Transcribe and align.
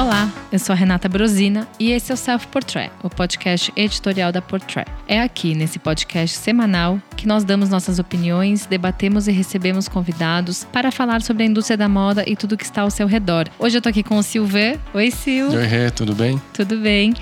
Olá, 0.00 0.32
eu 0.50 0.58
sou 0.58 0.72
a 0.72 0.76
Renata 0.76 1.10
Brosina 1.10 1.68
e 1.78 1.90
esse 1.90 2.10
é 2.10 2.14
o 2.14 2.16
Self 2.16 2.46
Portrait, 2.46 2.90
o 3.02 3.10
podcast 3.10 3.70
editorial 3.76 4.32
da 4.32 4.40
Portrait. 4.40 4.90
É 5.06 5.20
aqui, 5.20 5.54
nesse 5.54 5.78
podcast 5.78 6.38
semanal, 6.38 6.98
que 7.18 7.28
nós 7.28 7.44
damos 7.44 7.68
nossas 7.68 7.98
opiniões, 7.98 8.64
debatemos 8.64 9.28
e 9.28 9.30
recebemos 9.30 9.88
convidados 9.88 10.64
para 10.64 10.90
falar 10.90 11.20
sobre 11.20 11.42
a 11.42 11.46
indústria 11.46 11.76
da 11.76 11.86
moda 11.86 12.24
e 12.26 12.34
tudo 12.34 12.56
que 12.56 12.64
está 12.64 12.80
ao 12.80 12.90
seu 12.90 13.06
redor. 13.06 13.46
Hoje 13.58 13.76
eu 13.76 13.82
tô 13.82 13.90
aqui 13.90 14.02
com 14.02 14.16
o 14.16 14.22
Silver. 14.22 14.78
Oi, 14.94 15.10
Sil. 15.12 15.52
Oi, 15.52 15.66
Rê, 15.66 15.90
tudo 15.90 16.14
bem? 16.14 16.40
Tudo 16.54 16.78
bem. 16.78 17.12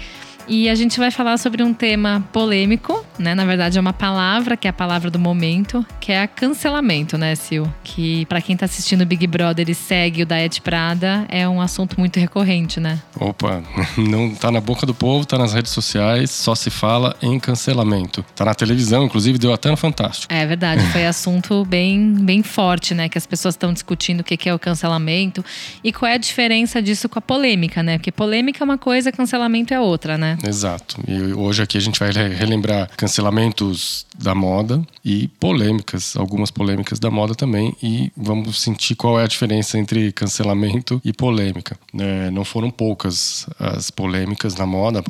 E 0.49 0.67
a 0.71 0.75
gente 0.75 0.99
vai 0.99 1.11
falar 1.11 1.37
sobre 1.37 1.63
um 1.63 1.75
tema 1.75 2.27
polêmico, 2.33 3.05
né? 3.19 3.35
Na 3.35 3.45
verdade, 3.45 3.77
é 3.77 3.81
uma 3.81 3.93
palavra 3.93 4.57
que 4.57 4.67
é 4.67 4.71
a 4.71 4.73
palavra 4.73 5.11
do 5.11 5.19
momento, 5.19 5.85
que 6.01 6.11
é 6.11 6.23
a 6.23 6.27
cancelamento, 6.27 7.19
né, 7.19 7.35
Sil? 7.37 7.69
Que 7.85 8.25
para 8.27 8.41
quem 8.41 8.57
tá 8.57 8.65
assistindo 8.65 9.05
Big 9.05 9.27
Brother 9.27 9.69
e 9.69 9.75
segue 9.75 10.23
o 10.23 10.27
Daet 10.27 10.63
Prada, 10.63 11.27
é 11.29 11.47
um 11.47 11.61
assunto 11.61 12.01
muito 12.01 12.19
recorrente, 12.19 12.81
né? 12.81 12.99
Opa, 13.21 13.63
não 13.99 14.35
tá 14.35 14.51
na 14.51 14.61
boca 14.61 14.87
do 14.87 14.95
povo, 14.95 15.27
tá 15.27 15.37
nas 15.37 15.53
redes 15.53 15.71
sociais, 15.71 16.31
só 16.31 16.55
se 16.55 16.71
fala 16.71 17.15
em 17.21 17.39
cancelamento. 17.39 18.25
Tá 18.35 18.47
na 18.47 18.55
televisão, 18.55 19.05
inclusive 19.05 19.39
deu 19.39 19.53
até 19.53 19.71
no 19.71 19.77
Fantástico. 19.77 20.33
É 20.33 20.47
verdade, 20.47 20.83
foi 20.87 21.05
assunto 21.07 21.63
bem, 21.67 22.15
bem 22.15 22.43
forte, 22.43 22.95
né? 22.95 23.11
Que 23.11 23.19
as 23.19 23.27
pessoas 23.27 23.55
estão 23.55 23.71
discutindo 23.71 24.21
o 24.21 24.25
que 24.25 24.49
é 24.49 24.55
o 24.55 24.59
cancelamento 24.59 25.45
e 25.85 25.93
qual 25.93 26.11
é 26.11 26.15
a 26.15 26.19
diferença 26.19 26.81
disso 26.81 27.07
com 27.07 27.19
a 27.19 27.23
polêmica, 27.23 27.83
né? 27.83 27.99
Porque 27.99 28.11
polêmica 28.11 28.63
é 28.63 28.65
uma 28.65 28.79
coisa, 28.79 29.13
cancelamento 29.13 29.75
é 29.75 29.81
outra, 29.81 30.17
né? 30.17 30.38
Exato. 30.47 31.01
E 31.07 31.33
hoje 31.33 31.63
aqui 31.63 31.77
a 31.77 31.81
gente 31.81 31.99
vai 31.99 32.11
relembrar 32.11 32.91
cancelamentos 32.97 34.07
da 34.17 34.35
moda 34.35 34.83
e 35.05 35.29
polêmicas, 35.41 36.17
algumas 36.17 36.51
polêmicas 36.51 36.99
da 36.99 37.11
moda 37.11 37.35
também. 37.35 37.75
E 37.83 38.13
vamos 38.17 38.61
sentir 38.61 38.95
qual 38.95 39.19
é 39.21 39.25
a 39.25 39.29
diferença 39.29 39.79
entre 39.79 40.13
cancelamento 40.13 41.01
e 41.05 41.13
polêmica. 41.13 41.79
É, 41.99 42.31
não 42.31 42.45
foram 42.45 42.71
poucas 42.71 43.47
as 43.59 43.91
polêmicas 43.91 44.55
na 44.57 44.67
moda. 44.67 45.03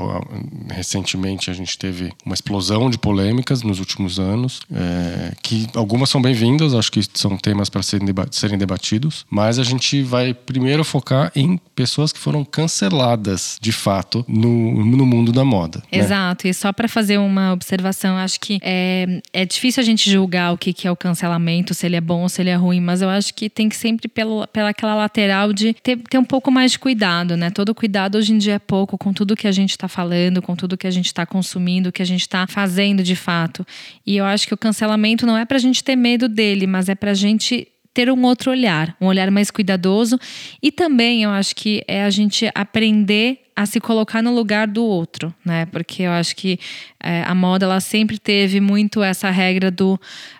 Recentemente 0.70 1.50
a 1.50 1.54
gente 1.54 1.78
teve 1.78 2.12
uma 2.24 2.34
explosão 2.34 2.90
de 2.90 2.98
polêmicas 2.98 3.62
nos 3.62 3.78
últimos 3.78 4.18
anos, 4.18 4.60
é, 4.72 5.32
que 5.42 5.66
algumas 5.74 6.10
são 6.10 6.20
bem-vindas, 6.20 6.74
acho 6.74 6.92
que 6.92 7.00
são 7.14 7.36
temas 7.36 7.68
para 7.68 7.82
serem, 7.82 8.06
serem 8.30 8.58
debatidos, 8.58 9.26
mas 9.30 9.58
a 9.58 9.62
gente 9.62 10.02
vai 10.02 10.34
primeiro 10.34 10.84
focar 10.84 11.32
em 11.34 11.58
pessoas 11.74 12.12
que 12.12 12.18
foram 12.18 12.44
canceladas 12.44 13.58
de 13.60 13.72
fato 13.72 14.24
no, 14.28 14.84
no 14.84 15.06
mundo 15.06 15.17
mundo 15.18 15.32
da 15.32 15.44
moda. 15.44 15.78
Né? 15.92 15.98
Exato. 15.98 16.46
Né? 16.46 16.50
E 16.50 16.54
só 16.54 16.72
para 16.72 16.88
fazer 16.88 17.18
uma 17.18 17.52
observação, 17.52 18.16
acho 18.16 18.40
que 18.40 18.58
é, 18.62 19.20
é 19.32 19.44
difícil 19.44 19.80
a 19.82 19.84
gente 19.84 20.10
julgar 20.10 20.52
o 20.52 20.58
que, 20.58 20.72
que 20.72 20.86
é 20.86 20.90
o 20.90 20.96
cancelamento, 20.96 21.74
se 21.74 21.86
ele 21.86 21.96
é 21.96 22.00
bom 22.00 22.22
ou 22.22 22.28
se 22.28 22.40
ele 22.42 22.50
é 22.50 22.54
ruim, 22.54 22.80
mas 22.80 23.02
eu 23.02 23.08
acho 23.08 23.34
que 23.34 23.50
tem 23.50 23.68
que 23.68 23.76
sempre 23.76 24.08
pelo, 24.08 24.46
pela 24.48 24.70
aquela 24.70 24.94
lateral 24.94 25.52
de 25.52 25.74
ter, 25.74 25.96
ter 25.96 26.18
um 26.18 26.24
pouco 26.24 26.50
mais 26.50 26.72
de 26.72 26.78
cuidado, 26.78 27.36
né? 27.36 27.50
Todo 27.50 27.74
cuidado 27.74 28.16
hoje 28.16 28.32
em 28.32 28.38
dia 28.38 28.54
é 28.54 28.58
pouco 28.58 28.96
com 28.96 29.12
tudo 29.12 29.36
que 29.36 29.46
a 29.46 29.52
gente 29.52 29.70
está 29.70 29.88
falando, 29.88 30.40
com 30.40 30.54
tudo 30.54 30.76
que 30.76 30.86
a 30.86 30.90
gente 30.90 31.06
está 31.06 31.26
consumindo, 31.26 31.92
que 31.92 32.02
a 32.02 32.06
gente 32.06 32.22
está 32.22 32.46
fazendo 32.46 33.02
de 33.02 33.16
fato. 33.16 33.66
E 34.06 34.16
eu 34.16 34.24
acho 34.24 34.46
que 34.46 34.54
o 34.54 34.58
cancelamento 34.58 35.26
não 35.26 35.36
é 35.36 35.44
para 35.44 35.56
a 35.56 35.60
gente 35.60 35.82
ter 35.82 35.96
medo 35.96 36.28
dele, 36.28 36.66
mas 36.66 36.88
é 36.88 36.94
para 36.94 37.10
a 37.10 37.14
gente 37.14 37.68
ter 37.98 38.10
um 38.12 38.22
outro 38.22 38.52
olhar, 38.52 38.96
um 39.00 39.06
olhar 39.06 39.28
mais 39.30 39.50
cuidadoso. 39.50 40.20
E 40.62 40.70
também 40.70 41.24
eu 41.24 41.30
acho 41.30 41.56
que 41.56 41.82
é 41.88 42.04
a 42.04 42.10
gente 42.10 42.48
aprender 42.54 43.47
a 43.58 43.66
se 43.66 43.80
colocar 43.80 44.22
no 44.22 44.32
lugar 44.32 44.68
do 44.68 44.84
outro, 44.84 45.34
né? 45.44 45.66
Porque 45.66 46.04
eu 46.04 46.12
acho 46.12 46.36
que 46.36 46.60
é, 47.02 47.24
a 47.24 47.34
moda 47.34 47.66
ela 47.66 47.80
sempre 47.80 48.16
teve 48.16 48.60
muito 48.60 49.02
essa 49.02 49.30
regra 49.30 49.68
do 49.68 49.98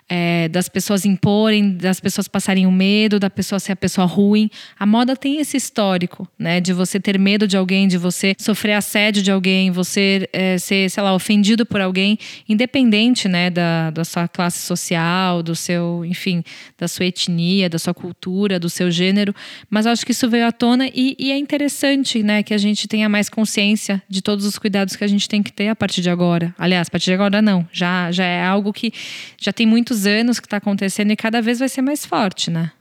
é, 0.09 0.49
das 0.49 0.67
pessoas 0.67 1.05
imporem, 1.05 1.77
das 1.77 1.99
pessoas 1.99 2.27
passarem 2.27 2.65
o 2.65 2.71
medo, 2.71 3.19
da 3.19 3.29
pessoa 3.29 3.59
ser 3.59 3.73
a 3.73 3.75
pessoa 3.75 4.07
ruim. 4.07 4.49
A 4.79 4.85
moda 4.85 5.15
tem 5.15 5.39
esse 5.39 5.55
histórico, 5.55 6.27
né? 6.37 6.59
De 6.59 6.73
você 6.73 6.99
ter 6.99 7.19
medo 7.19 7.47
de 7.47 7.55
alguém, 7.55 7.87
de 7.87 7.97
você 7.97 8.33
sofrer 8.39 8.73
assédio 8.73 9.21
de 9.21 9.29
alguém, 9.29 9.69
você 9.69 10.27
é, 10.33 10.57
ser, 10.57 10.89
sei 10.89 11.03
lá, 11.03 11.13
ofendido 11.13 11.65
por 11.65 11.79
alguém, 11.79 12.17
independente, 12.47 13.27
né? 13.27 13.51
Da, 13.51 13.91
da 13.91 14.03
sua 14.03 14.27
classe 14.27 14.59
social, 14.65 15.43
do 15.43 15.55
seu, 15.55 16.03
enfim, 16.05 16.43
da 16.77 16.87
sua 16.87 17.05
etnia, 17.05 17.69
da 17.69 17.77
sua 17.77 17.93
cultura, 17.93 18.59
do 18.59 18.69
seu 18.69 18.89
gênero. 18.89 19.35
Mas 19.69 19.85
eu 19.85 19.91
acho 19.91 20.05
que 20.05 20.11
isso 20.11 20.27
veio 20.27 20.47
à 20.47 20.51
tona 20.51 20.87
e, 20.87 21.15
e 21.19 21.31
é 21.31 21.37
interessante, 21.37 22.23
né? 22.23 22.41
Que 22.41 22.53
a 22.53 22.57
gente 22.57 22.87
tenha 22.87 23.08
mais 23.09 23.29
consciência 23.29 24.01
de 24.07 24.21
todos 24.21 24.45
os 24.45 24.57
cuidados 24.57 24.95
que 24.95 25.03
a 25.03 25.07
gente 25.07 25.27
tem 25.27 25.43
que 25.43 25.51
ter 25.51 25.67
a 25.67 25.75
partir 25.75 26.01
de 26.01 26.09
agora. 26.09 26.53
Aliás, 26.57 26.87
a 26.87 26.91
partir 26.91 27.05
de 27.05 27.13
agora 27.13 27.41
não. 27.41 27.67
Já, 27.71 28.11
já 28.11 28.23
é 28.23 28.45
algo 28.45 28.71
que 28.71 28.93
já 29.37 29.51
tem 29.51 29.65
muitos 29.65 30.05
anos 30.05 30.39
que 30.39 30.45
está 30.45 30.57
acontecendo 30.57 31.11
e 31.11 31.15
cada 31.15 31.41
vez 31.41 31.59
vai 31.59 31.69
ser 31.69 31.81
mais 31.81 32.05
forte, 32.05 32.49
né? 32.49 32.71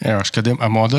É, 0.00 0.12
eu 0.12 0.18
acho 0.18 0.32
que 0.32 0.40
a, 0.40 0.42
a 0.64 0.68
moda 0.68 0.98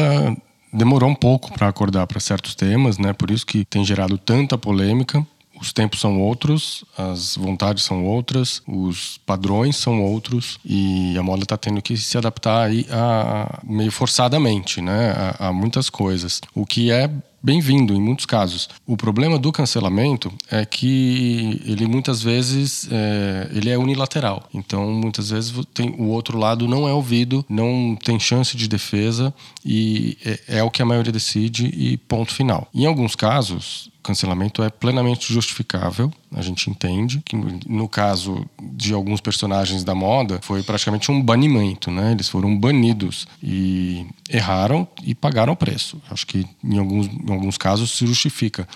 demorou 0.73 1.09
um 1.09 1.15
pouco 1.15 1.51
para 1.53 1.67
acordar 1.67 2.07
para 2.07 2.19
certos 2.19 2.55
temas, 2.55 2.97
né? 2.97 3.13
Por 3.13 3.31
isso 3.31 3.45
que 3.45 3.65
tem 3.65 3.83
gerado 3.83 4.17
tanta 4.17 4.57
polêmica. 4.57 5.25
Os 5.59 5.71
tempos 5.71 5.99
são 5.99 6.19
outros, 6.19 6.83
as 6.97 7.35
vontades 7.35 7.83
são 7.83 8.03
outras, 8.03 8.63
os 8.67 9.19
padrões 9.19 9.75
são 9.75 10.01
outros 10.01 10.57
e 10.65 11.15
a 11.15 11.21
moda 11.21 11.43
está 11.43 11.55
tendo 11.55 11.79
que 11.83 11.95
se 11.95 12.17
adaptar 12.17 12.63
aí 12.63 12.87
a, 12.89 13.59
a 13.59 13.59
meio 13.63 13.91
forçadamente, 13.91 14.81
né? 14.81 15.13
A, 15.39 15.49
a 15.49 15.53
muitas 15.53 15.87
coisas. 15.87 16.41
O 16.55 16.65
que 16.65 16.91
é 16.91 17.07
bem-vindo 17.41 17.93
em 17.93 18.01
muitos 18.01 18.25
casos. 18.25 18.69
O 18.85 18.95
problema 18.95 19.37
do 19.37 19.51
cancelamento 19.51 20.31
é 20.49 20.65
que 20.65 21.61
ele 21.65 21.87
muitas 21.87 22.21
vezes 22.21 22.87
é, 22.91 23.49
ele 23.53 23.69
é 23.69 23.77
unilateral. 23.77 24.47
Então 24.53 24.91
muitas 24.91 25.29
vezes 25.29 25.53
tem, 25.73 25.89
o 25.97 26.07
outro 26.07 26.37
lado 26.37 26.67
não 26.67 26.87
é 26.87 26.93
ouvido, 26.93 27.45
não 27.49 27.97
tem 28.01 28.19
chance 28.19 28.55
de 28.55 28.67
defesa 28.67 29.33
e 29.65 30.17
é, 30.25 30.59
é 30.59 30.63
o 30.63 30.71
que 30.71 30.81
a 30.81 30.85
maioria 30.85 31.11
decide 31.11 31.65
e 31.67 31.97
ponto 31.97 32.33
final. 32.33 32.67
Em 32.73 32.85
alguns 32.85 33.15
casos 33.15 33.89
cancelamento 34.03 34.63
é 34.63 34.69
plenamente 34.69 35.31
justificável, 35.31 36.11
a 36.33 36.41
gente 36.41 36.69
entende 36.69 37.21
que 37.25 37.35
no 37.67 37.89
caso 37.89 38.45
de 38.61 38.93
alguns 38.93 39.19
personagens 39.19 39.83
da 39.83 39.93
moda 39.93 40.39
foi 40.41 40.63
praticamente 40.63 41.11
um 41.11 41.21
banimento, 41.21 41.91
né? 41.91 42.11
Eles 42.11 42.29
foram 42.29 42.57
banidos 42.57 43.27
e 43.43 44.05
erraram 44.29 44.87
e 45.03 45.13
pagaram 45.13 45.53
o 45.53 45.55
preço. 45.55 46.01
Acho 46.09 46.25
que 46.25 46.45
em 46.63 46.77
alguns, 46.77 47.07
em 47.07 47.31
alguns 47.31 47.57
casos 47.57 47.91
se 47.91 48.07
justifica. 48.07 48.67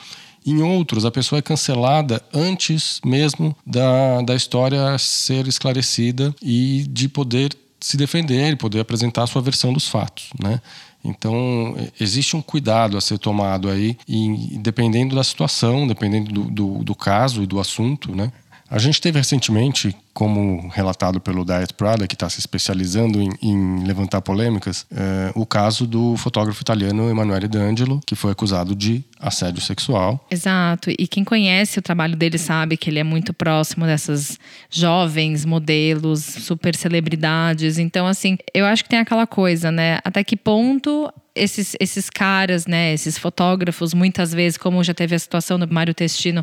Em 0.46 0.62
outros, 0.62 1.06
a 1.06 1.12
pessoa 1.12 1.40
é 1.40 1.42
cancelada 1.42 2.22
antes 2.34 3.00
mesmo 3.04 3.56
da, 3.66 4.22
da 4.22 4.36
história 4.36 4.96
ser 4.98 5.48
esclarecida 5.48 6.36
e 6.42 6.86
de 6.90 7.10
poder 7.10 7.58
se 7.80 7.98
defender 7.98 8.52
e 8.52 8.56
poder 8.56 8.80
apresentar 8.80 9.24
a 9.24 9.28
sua 9.28 9.42
versão 9.42 9.72
dos 9.72 9.88
fatos, 9.88 10.30
né? 10.42 10.62
Então, 11.06 11.76
existe 12.00 12.36
um 12.36 12.42
cuidado 12.42 12.98
a 12.98 13.02
ser 13.02 13.20
tomado 13.20 13.70
aí, 13.70 13.96
e 14.08 14.58
dependendo 14.58 15.16
da 15.16 15.24
situação, 15.24 15.88
dependendo 15.88 16.32
do, 16.32 16.44
do, 16.50 16.84
do 16.84 16.96
caso 16.96 17.44
e 17.44 17.46
do 17.46 17.60
assunto, 17.60 18.16
né? 18.16 18.32
A 18.68 18.80
gente 18.80 19.00
teve 19.00 19.20
recentemente, 19.20 19.96
como 20.16 20.70
relatado 20.70 21.20
pelo 21.20 21.44
Diet 21.44 21.74
Prada, 21.74 22.08
que 22.08 22.16
está 22.16 22.30
se 22.30 22.40
especializando 22.40 23.22
em, 23.22 23.30
em 23.42 23.84
levantar 23.84 24.22
polêmicas, 24.22 24.88
é, 24.90 25.34
o 25.36 25.46
caso 25.46 25.86
do 25.86 26.16
fotógrafo 26.16 26.62
italiano 26.62 27.10
Emanuele 27.10 27.50
D'Angelo, 27.50 28.00
que 28.08 28.16
foi 28.16 28.32
acusado 28.32 28.74
de 28.74 29.04
assédio 29.20 29.62
sexual. 29.62 30.26
Exato. 30.32 30.90
E 30.90 31.06
quem 31.06 31.26
conhece 31.26 31.80
o 31.80 31.82
trabalho 31.82 32.16
dele 32.16 32.38
sabe 32.38 32.78
que 32.78 32.90
ele 32.90 33.00
é 33.00 33.04
muito 33.04 33.34
próximo 33.34 33.86
dessas 33.86 34.40
jovens 34.70 35.44
modelos, 35.44 36.24
super 36.24 36.78
celebridades. 36.78 37.78
Então, 37.78 38.08
assim, 38.08 38.38
eu 38.54 38.66
acho 38.66 38.86
que 38.86 38.90
tem 38.90 39.00
aquela 39.00 39.28
coisa, 39.28 39.70
né? 39.70 40.00
Até 40.06 40.24
que 40.24 40.38
ponto 40.38 41.12
esses, 41.36 41.76
esses 41.78 42.10
caras, 42.10 42.66
né, 42.66 42.94
esses 42.94 43.18
fotógrafos, 43.18 43.94
muitas 43.94 44.34
vezes, 44.34 44.58
como 44.58 44.82
já 44.82 44.94
teve 44.94 45.14
a 45.14 45.20
situação 45.20 45.60
do 45.60 45.68
Mário 45.68 45.94
Testino, 45.94 46.42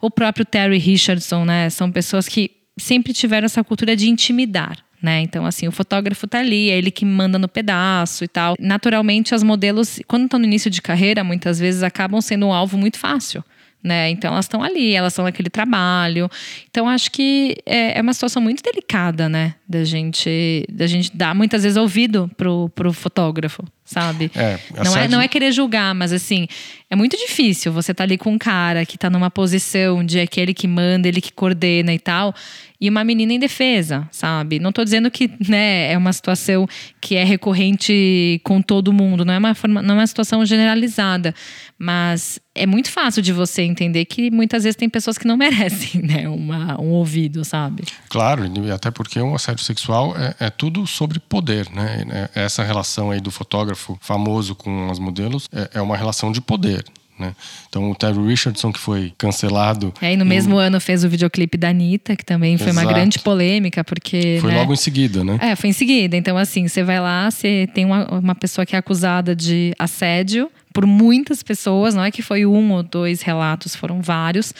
o 0.00 0.10
próprio 0.10 0.44
Terry 0.44 0.78
Richardson, 0.78 1.44
né, 1.44 1.70
são 1.70 1.92
pessoas 1.92 2.28
que 2.28 2.61
sempre 2.78 3.12
tiveram 3.12 3.46
essa 3.46 3.62
cultura 3.62 3.94
de 3.96 4.08
intimidar. 4.08 4.78
Né? 5.02 5.20
Então, 5.20 5.44
assim, 5.44 5.66
o 5.66 5.72
fotógrafo 5.72 6.28
tá 6.28 6.38
ali, 6.38 6.70
é 6.70 6.78
ele 6.78 6.90
que 6.90 7.04
manda 7.04 7.36
no 7.36 7.48
pedaço 7.48 8.22
e 8.22 8.28
tal. 8.28 8.54
Naturalmente, 8.60 9.34
as 9.34 9.42
modelos, 9.42 9.98
quando 10.06 10.26
estão 10.26 10.38
no 10.38 10.46
início 10.46 10.70
de 10.70 10.80
carreira, 10.80 11.24
muitas 11.24 11.58
vezes 11.58 11.82
acabam 11.82 12.20
sendo 12.20 12.46
um 12.46 12.52
alvo 12.52 12.78
muito 12.78 12.98
fácil 12.98 13.42
né? 13.82 14.10
Então 14.10 14.32
elas 14.32 14.44
estão 14.44 14.62
ali, 14.62 14.94
elas 14.94 15.12
estão 15.12 15.24
naquele 15.24 15.50
trabalho. 15.50 16.30
Então 16.70 16.88
acho 16.88 17.10
que 17.10 17.56
é, 17.66 17.98
é, 17.98 18.02
uma 18.02 18.14
situação 18.14 18.40
muito 18.40 18.62
delicada, 18.62 19.28
né? 19.28 19.54
Da 19.68 19.84
gente, 19.84 20.64
da 20.70 20.86
gente 20.86 21.14
dar 21.14 21.34
muitas 21.34 21.62
vezes 21.64 21.76
ouvido 21.76 22.30
pro, 22.36 22.68
pro 22.74 22.92
fotógrafo, 22.92 23.64
sabe? 23.84 24.30
É, 24.34 24.58
não, 24.84 24.96
é, 24.96 25.08
não 25.08 25.20
é 25.20 25.26
querer 25.26 25.50
julgar, 25.50 25.94
mas 25.94 26.12
assim, 26.12 26.46
é 26.88 26.94
muito 26.94 27.16
difícil 27.16 27.72
você 27.72 27.90
estar 27.92 28.02
tá 28.02 28.04
ali 28.04 28.16
com 28.16 28.32
um 28.32 28.38
cara 28.38 28.86
que 28.86 28.94
está 28.94 29.10
numa 29.10 29.30
posição 29.30 30.04
de 30.04 30.20
aquele 30.20 30.54
que 30.54 30.68
manda, 30.68 31.08
ele 31.08 31.20
que 31.20 31.32
coordena 31.32 31.92
e 31.92 31.98
tal, 31.98 32.34
e 32.80 32.88
uma 32.88 33.04
menina 33.04 33.32
em 33.32 33.38
defesa, 33.38 34.08
sabe? 34.10 34.58
Não 34.58 34.70
estou 34.70 34.84
dizendo 34.84 35.08
que 35.08 35.30
né, 35.48 35.92
é 35.92 35.96
uma 35.96 36.12
situação 36.12 36.66
que 37.00 37.14
é 37.14 37.22
recorrente 37.22 38.40
com 38.42 38.60
todo 38.60 38.92
mundo, 38.92 39.24
não 39.24 39.34
é 39.34 39.38
uma, 39.38 39.54
forma, 39.54 39.80
não 39.80 39.94
é 39.94 39.98
uma 39.98 40.06
situação 40.06 40.44
generalizada, 40.44 41.32
mas 41.78 42.40
é 42.54 42.66
muito 42.66 42.90
fácil 42.90 43.22
de 43.22 43.32
você 43.32 43.62
entender 43.62 44.04
que 44.04 44.30
muitas 44.30 44.64
vezes 44.64 44.76
tem 44.76 44.88
pessoas 44.88 45.16
que 45.16 45.26
não 45.26 45.36
merecem 45.38 46.02
né, 46.02 46.28
uma, 46.28 46.80
um 46.80 46.90
ouvido, 46.90 47.44
sabe? 47.44 47.84
Claro, 48.08 48.44
até 48.74 48.90
porque 48.90 49.20
um 49.20 49.34
assédio 49.34 49.64
sexual 49.64 50.14
é, 50.16 50.46
é, 50.46 50.50
tudo 50.50 50.86
sobre 50.86 51.18
poder, 51.18 51.68
né? 51.70 52.04
É, 52.34 52.44
essa 52.44 52.62
relação 52.62 53.10
aí 53.10 53.20
do 53.20 53.30
fotógrafo 53.30 53.98
famoso 54.00 54.54
com 54.54 54.90
as 54.90 54.98
modelos 54.98 55.48
é, 55.52 55.70
é 55.74 55.80
uma 55.80 55.96
relação 55.96 56.30
de 56.30 56.40
poder. 56.40 56.84
né? 57.18 57.34
Então 57.68 57.90
o 57.90 57.94
Terry 57.94 58.26
Richardson 58.26 58.70
que 58.72 58.78
foi 58.78 59.12
cancelado. 59.16 59.92
É, 60.00 60.12
e 60.12 60.16
no 60.16 60.24
mesmo 60.24 60.56
ano 60.58 60.80
fez 60.80 61.04
o 61.04 61.08
videoclipe 61.08 61.56
da 61.56 61.70
Anitta, 61.70 62.16
que 62.16 62.24
também 62.24 62.58
foi 62.58 62.68
Exato. 62.68 62.86
uma 62.86 62.92
grande 62.92 63.18
polêmica, 63.18 63.82
porque. 63.82 64.38
Foi 64.40 64.52
né? 64.52 64.58
logo 64.58 64.74
em 64.74 64.76
seguida, 64.76 65.24
né? 65.24 65.38
É, 65.40 65.56
foi 65.56 65.70
em 65.70 65.72
seguida. 65.72 66.16
Então, 66.16 66.36
assim, 66.36 66.68
você 66.68 66.82
vai 66.82 67.00
lá, 67.00 67.30
você 67.30 67.68
tem 67.72 67.84
uma, 67.84 68.06
uma 68.18 68.34
pessoa 68.34 68.66
que 68.66 68.76
é 68.76 68.78
acusada 68.78 69.34
de 69.34 69.72
assédio 69.78 70.50
por 70.72 70.86
muitas 70.86 71.42
pessoas, 71.42 71.94
não 71.94 72.04
é 72.04 72.10
que 72.10 72.22
foi 72.22 72.46
um 72.46 72.72
ou 72.72 72.82
dois 72.82 73.22
relatos, 73.22 73.76
foram 73.76 74.00
vários. 74.00 74.54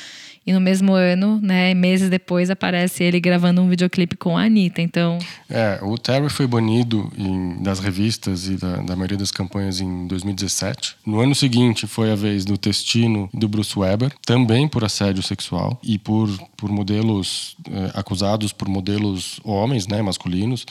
E 0.44 0.52
no 0.52 0.60
mesmo 0.60 0.92
ano, 0.92 1.38
né, 1.40 1.72
meses 1.72 2.10
depois, 2.10 2.50
aparece 2.50 3.04
ele 3.04 3.20
gravando 3.20 3.62
um 3.62 3.68
videoclipe 3.68 4.16
com 4.16 4.36
a 4.36 4.42
Anitta. 4.42 4.82
Então. 4.82 5.18
É, 5.48 5.78
o 5.82 5.96
Terry 5.96 6.28
foi 6.28 6.48
banido 6.48 7.12
em, 7.16 7.62
das 7.62 7.78
revistas 7.78 8.48
e 8.48 8.56
da, 8.56 8.76
da, 8.78 8.96
maioria 8.96 9.16
das 9.16 9.30
campanhas 9.30 9.80
em 9.80 10.06
2017. 10.08 10.96
No 11.06 11.20
ano 11.20 11.34
seguinte 11.34 11.86
foi 11.86 12.10
a 12.10 12.16
vez 12.16 12.44
do 12.44 12.58
Testino 12.58 13.30
e 13.32 13.38
do 13.38 13.48
Bruce 13.48 13.78
Weber, 13.78 14.12
também 14.26 14.66
por 14.66 14.82
assédio 14.82 15.22
sexual 15.22 15.78
e 15.80 15.96
por, 15.96 16.28
por 16.56 16.68
modelos 16.70 17.56
eh, 17.70 17.92
acusados 17.94 18.52
por 18.52 18.68
modelos 18.68 19.38
homens, 19.44 19.86
né, 19.86 20.02
masculinos 20.02 20.66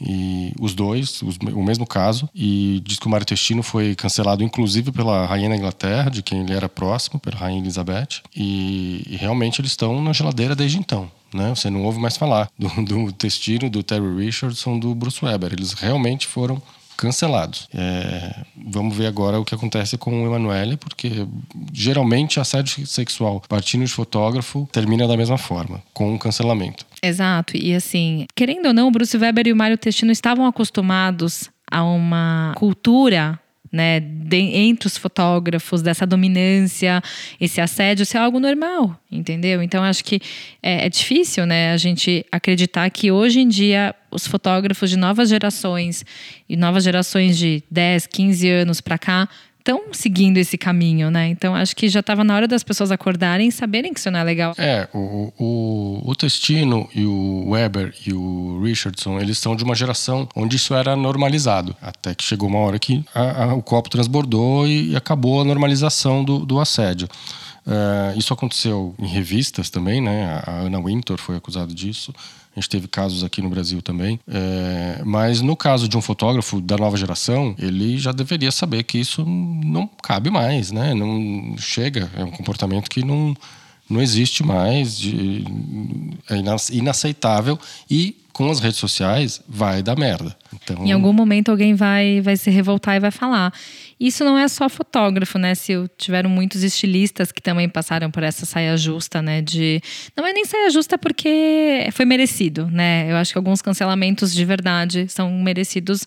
e 0.00 0.52
os 0.60 0.74
dois, 0.74 1.22
os, 1.22 1.36
o 1.36 1.62
mesmo 1.62 1.86
caso, 1.86 2.28
e 2.34 2.82
diz 2.84 2.98
que 2.98 3.06
o 3.06 3.10
Mário 3.10 3.26
Testino 3.26 3.62
foi 3.62 3.94
cancelado 3.94 4.42
inclusive 4.42 4.90
pela 4.92 5.26
rainha 5.26 5.48
da 5.48 5.56
Inglaterra, 5.56 6.10
de 6.10 6.22
quem 6.22 6.40
ele 6.40 6.52
era 6.52 6.68
próximo, 6.68 7.20
pela 7.20 7.36
rainha 7.36 7.60
Elizabeth, 7.60 8.22
e, 8.34 9.02
e 9.06 9.16
realmente 9.16 9.60
eles 9.60 9.72
estão 9.72 10.02
na 10.02 10.12
geladeira 10.12 10.54
desde 10.54 10.78
então. 10.78 11.10
Né? 11.32 11.52
Você 11.54 11.68
não 11.68 11.82
ouve 11.82 11.98
mais 11.98 12.16
falar 12.16 12.48
do, 12.56 12.68
do 12.84 13.12
Testino, 13.12 13.68
do 13.68 13.82
Terry 13.82 14.24
Richardson, 14.24 14.78
do 14.78 14.94
Bruce 14.94 15.24
Weber. 15.24 15.52
Eles 15.52 15.72
realmente 15.72 16.28
foram 16.28 16.62
cancelados. 16.96 17.68
É, 17.74 18.44
vamos 18.66 18.96
ver 18.96 19.06
agora 19.06 19.38
o 19.38 19.44
que 19.44 19.54
acontece 19.54 19.96
com 19.98 20.22
o 20.22 20.26
Emanuele, 20.26 20.76
porque 20.76 21.26
geralmente 21.72 22.40
assédio 22.40 22.86
sexual 22.86 23.42
partindo 23.48 23.84
de 23.84 23.92
fotógrafo 23.92 24.68
termina 24.72 25.06
da 25.06 25.16
mesma 25.16 25.38
forma, 25.38 25.82
com 25.92 26.12
um 26.12 26.18
cancelamento. 26.18 26.86
Exato. 27.02 27.56
E 27.56 27.74
assim, 27.74 28.26
querendo 28.34 28.66
ou 28.66 28.74
não, 28.74 28.88
o 28.88 28.90
Bruce 28.90 29.16
Weber 29.16 29.46
e 29.46 29.52
o 29.52 29.56
Mário 29.56 29.76
Testino 29.76 30.12
estavam 30.12 30.46
acostumados 30.46 31.50
a 31.70 31.82
uma 31.82 32.54
cultura 32.56 33.38
né, 33.74 33.98
de, 33.98 34.36
entre 34.36 34.86
os 34.86 34.96
fotógrafos, 34.96 35.82
dessa 35.82 36.06
dominância, 36.06 37.02
esse 37.40 37.60
assédio 37.60 38.06
ser 38.06 38.18
algo 38.18 38.38
normal, 38.38 38.96
entendeu? 39.10 39.60
Então 39.60 39.82
acho 39.82 40.04
que 40.04 40.20
é, 40.62 40.86
é, 40.86 40.88
difícil, 40.88 41.44
né, 41.44 41.72
a 41.72 41.76
gente 41.76 42.24
acreditar 42.30 42.88
que 42.90 43.10
hoje 43.10 43.40
em 43.40 43.48
dia 43.48 43.92
os 44.12 44.28
fotógrafos 44.28 44.88
de 44.88 44.96
novas 44.96 45.28
gerações 45.28 46.06
e 46.48 46.56
novas 46.56 46.84
gerações 46.84 47.36
de 47.36 47.64
10, 47.68 48.06
15 48.06 48.48
anos 48.48 48.80
para 48.80 48.96
cá 48.96 49.28
estão 49.64 49.80
seguindo 49.92 50.36
esse 50.36 50.58
caminho, 50.58 51.10
né? 51.10 51.28
Então 51.28 51.54
acho 51.54 51.74
que 51.74 51.88
já 51.88 52.00
estava 52.00 52.22
na 52.22 52.36
hora 52.36 52.46
das 52.46 52.62
pessoas 52.62 52.92
acordarem 52.92 53.48
e 53.48 53.52
saberem 53.52 53.94
que 53.94 53.98
isso 53.98 54.10
não 54.10 54.20
é 54.20 54.22
legal. 54.24 54.54
É, 54.58 54.86
o, 54.92 55.32
o, 55.38 56.02
o 56.04 56.14
Testino 56.14 56.86
e 56.94 57.06
o 57.06 57.48
Weber 57.48 57.94
e 58.06 58.12
o 58.12 58.62
Richardson, 58.62 59.18
eles 59.18 59.38
são 59.38 59.56
de 59.56 59.64
uma 59.64 59.74
geração 59.74 60.28
onde 60.36 60.56
isso 60.56 60.74
era 60.74 60.94
normalizado. 60.94 61.74
Até 61.80 62.14
que 62.14 62.22
chegou 62.22 62.46
uma 62.46 62.58
hora 62.58 62.78
que 62.78 63.02
a, 63.14 63.44
a, 63.44 63.54
o 63.54 63.62
copo 63.62 63.88
transbordou 63.88 64.68
e 64.68 64.94
acabou 64.94 65.40
a 65.40 65.44
normalização 65.44 66.22
do, 66.22 66.44
do 66.44 66.60
assédio. 66.60 67.08
Uh, 67.66 68.18
isso 68.18 68.34
aconteceu 68.34 68.94
em 68.98 69.06
revistas 69.06 69.70
também, 69.70 69.98
né? 69.98 70.42
A 70.44 70.60
Anna 70.60 70.78
Wintour 70.78 71.16
foi 71.16 71.36
acusada 71.36 71.72
disso. 71.72 72.12
A 72.56 72.60
gente 72.60 72.68
teve 72.68 72.86
casos 72.86 73.24
aqui 73.24 73.42
no 73.42 73.50
Brasil 73.50 73.82
também. 73.82 74.20
É, 74.28 75.02
mas 75.04 75.40
no 75.40 75.56
caso 75.56 75.88
de 75.88 75.96
um 75.96 76.00
fotógrafo 76.00 76.60
da 76.60 76.76
nova 76.76 76.96
geração, 76.96 77.54
ele 77.58 77.98
já 77.98 78.12
deveria 78.12 78.52
saber 78.52 78.84
que 78.84 78.98
isso 78.98 79.24
não 79.24 79.88
cabe 80.02 80.30
mais, 80.30 80.70
né? 80.70 80.94
Não 80.94 81.56
chega, 81.58 82.08
é 82.16 82.22
um 82.22 82.30
comportamento 82.30 82.88
que 82.88 83.04
não, 83.04 83.34
não 83.90 84.00
existe 84.00 84.44
mais, 84.44 84.96
de, 84.96 85.44
é 86.30 86.36
inaceitável 86.72 87.58
e 87.90 88.16
com 88.32 88.50
as 88.50 88.58
redes 88.58 88.78
sociais 88.78 89.40
vai 89.48 89.82
dar 89.82 89.96
merda. 89.96 90.36
Então... 90.52 90.84
Em 90.84 90.92
algum 90.92 91.12
momento 91.12 91.50
alguém 91.50 91.74
vai, 91.74 92.20
vai 92.20 92.36
se 92.36 92.50
revoltar 92.50 92.96
e 92.96 93.00
vai 93.00 93.12
falar. 93.12 93.52
Isso 93.98 94.24
não 94.24 94.38
é 94.38 94.48
só 94.48 94.68
fotógrafo, 94.68 95.38
né? 95.38 95.54
Se 95.54 95.72
tiveram 95.96 96.28
muitos 96.28 96.62
estilistas 96.62 97.30
que 97.30 97.40
também 97.40 97.68
passaram 97.68 98.10
por 98.10 98.22
essa 98.22 98.44
saia 98.44 98.76
justa, 98.76 99.22
né? 99.22 99.40
De 99.40 99.80
não 100.16 100.26
é 100.26 100.32
nem 100.32 100.44
saia 100.44 100.70
justa 100.70 100.98
porque 100.98 101.88
foi 101.92 102.04
merecido, 102.04 102.66
né? 102.70 103.10
Eu 103.10 103.16
acho 103.16 103.32
que 103.32 103.38
alguns 103.38 103.62
cancelamentos 103.62 104.34
de 104.34 104.44
verdade 104.44 105.06
são 105.08 105.30
merecidos. 105.30 106.06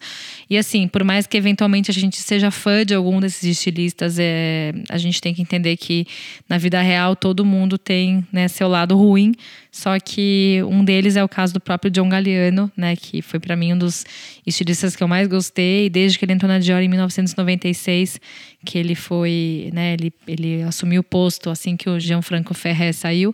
E 0.50 0.58
assim, 0.58 0.88
por 0.88 1.04
mais 1.04 1.26
que 1.26 1.38
eventualmente 1.38 1.90
a 1.90 1.94
gente 1.94 2.18
seja 2.18 2.52
fã 2.52 2.86
de 2.86 2.94
algum 2.94 3.20
desses 3.20 3.44
estilistas, 3.44 4.18
é, 4.20 4.74
a 4.90 4.98
gente 4.98 5.22
tem 5.22 5.34
que 5.34 5.42
entender 5.42 5.78
que 5.78 6.06
na 6.50 6.58
vida 6.58 6.82
real 6.82 7.16
todo 7.16 7.46
mundo 7.46 7.78
tem 7.78 8.26
né, 8.32 8.48
seu 8.48 8.68
lado 8.68 8.96
ruim. 8.98 9.34
Só 9.72 10.00
que 10.00 10.60
um 10.68 10.84
deles 10.84 11.16
é 11.16 11.24
o 11.24 11.30
caso 11.30 11.54
do 11.54 11.60
próprio 11.60 11.92
John 11.92 12.10
Galliano, 12.10 12.72
né? 12.76 12.96
Que 12.96 13.22
foi 13.22 13.40
para 13.40 13.56
mim 13.56 13.74
um 13.74 13.78
dos 13.78 14.06
estilistas 14.46 14.96
que 14.96 15.04
eu 15.04 15.08
mais 15.08 15.28
gostei 15.28 15.88
desde 15.88 16.18
que 16.18 16.26
ele 16.26 16.34
entrou 16.34 16.52
na 16.52 16.58
Dior 16.58 16.82
em 16.82 16.90
1996, 17.78 18.20
que 18.66 18.78
ele 18.78 18.96
foi, 18.96 19.70
né, 19.74 19.94
ele, 19.94 20.14
ele 20.28 20.64
assumiu 20.64 21.02
o 21.02 21.04
posto 21.04 21.50
assim 21.50 21.78
que 21.78 21.90
o 21.90 22.00
Gianfranco 22.00 22.54
Ferrer 22.54 22.94
saiu. 22.94 23.34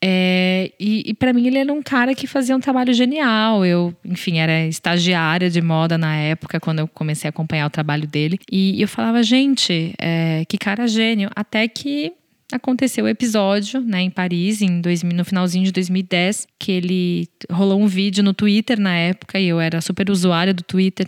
É, 0.00 0.70
e, 0.78 1.10
e 1.10 1.14
para 1.14 1.32
mim 1.32 1.48
ele 1.48 1.58
era 1.58 1.72
um 1.72 1.82
cara 1.82 2.14
que 2.14 2.26
fazia 2.26 2.56
um 2.56 2.60
trabalho 2.60 2.94
genial. 2.94 3.64
Eu, 3.64 3.94
enfim, 4.04 4.38
era 4.38 4.66
estagiária 4.66 5.50
de 5.50 5.60
moda 5.60 5.98
na 5.98 6.14
época, 6.16 6.60
quando 6.60 6.78
eu 6.78 6.88
comecei 6.88 7.28
a 7.28 7.30
acompanhar 7.30 7.66
o 7.66 7.70
trabalho 7.70 8.06
dele. 8.06 8.38
E 8.50 8.80
eu 8.80 8.88
falava, 8.88 9.22
gente, 9.22 9.94
é, 9.98 10.44
que 10.48 10.56
cara 10.56 10.86
gênio. 10.86 11.30
Até 11.34 11.66
que 11.66 12.12
aconteceu 12.52 13.04
o 13.04 13.08
episódio, 13.08 13.80
né, 13.80 14.00
em 14.02 14.10
Paris, 14.10 14.62
em 14.62 14.80
2000, 14.80 15.16
no 15.16 15.24
finalzinho 15.24 15.64
de 15.64 15.72
2010, 15.72 16.46
que 16.58 16.72
ele 16.72 17.28
rolou 17.50 17.80
um 17.80 17.86
vídeo 17.86 18.24
no 18.24 18.32
Twitter 18.32 18.80
na 18.80 18.94
época, 18.94 19.38
e 19.38 19.48
eu 19.48 19.60
era 19.60 19.80
super 19.80 20.10
usuária 20.10 20.54
do 20.54 20.62
Twitter. 20.62 21.06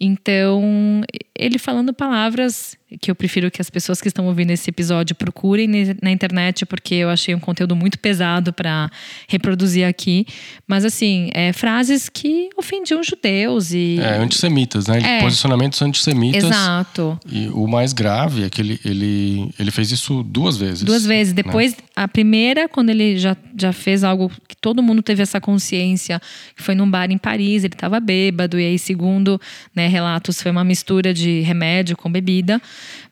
Então, 0.00 1.02
ele 1.36 1.58
falando 1.58 1.92
palavras 1.92 2.76
que 3.00 3.10
eu 3.10 3.14
prefiro 3.14 3.50
que 3.50 3.60
as 3.60 3.68
pessoas 3.68 4.00
que 4.00 4.08
estão 4.08 4.26
ouvindo 4.26 4.50
esse 4.50 4.70
episódio 4.70 5.14
procurem 5.14 5.68
na 6.00 6.10
internet, 6.10 6.64
porque 6.64 6.94
eu 6.94 7.10
achei 7.10 7.34
um 7.34 7.38
conteúdo 7.38 7.76
muito 7.76 7.98
pesado 7.98 8.52
para 8.52 8.90
reproduzir 9.26 9.86
aqui. 9.86 10.24
Mas, 10.66 10.84
assim, 10.84 11.30
é, 11.34 11.52
frases 11.52 12.08
que 12.08 12.48
ofendiam 12.56 13.02
judeus 13.02 13.72
e. 13.72 13.98
É, 14.00 14.16
antissemitas, 14.16 14.86
né? 14.86 15.18
É. 15.18 15.20
Posicionamentos 15.20 15.82
antissemitas. 15.82 16.44
Exato. 16.44 17.18
E 17.30 17.48
o 17.48 17.66
mais 17.66 17.92
grave 17.92 18.44
é 18.44 18.48
que 18.48 18.62
ele, 18.62 18.80
ele, 18.84 19.50
ele 19.58 19.70
fez 19.70 19.90
isso 19.90 20.22
duas 20.22 20.56
vezes. 20.56 20.82
Duas 20.82 21.04
vezes. 21.04 21.34
Né? 21.34 21.42
Depois, 21.42 21.72
né? 21.72 21.78
a 21.96 22.08
primeira, 22.08 22.68
quando 22.68 22.90
ele 22.90 23.18
já, 23.18 23.36
já 23.58 23.72
fez 23.72 24.02
algo 24.02 24.30
que 24.46 24.56
todo 24.56 24.82
mundo 24.82 25.02
teve 25.02 25.22
essa 25.22 25.40
consciência, 25.40 26.22
que 26.56 26.62
foi 26.62 26.74
num 26.74 26.90
bar 26.90 27.10
em 27.10 27.18
Paris, 27.18 27.64
ele 27.64 27.74
estava 27.74 28.00
bêbado, 28.00 28.58
e 28.58 28.64
aí, 28.64 28.78
segundo 28.78 29.38
né, 29.74 29.87
relatos, 29.88 30.40
foi 30.40 30.50
uma 30.50 30.64
mistura 30.64 31.12
de 31.12 31.40
remédio 31.40 31.96
com 31.96 32.10
bebida. 32.10 32.60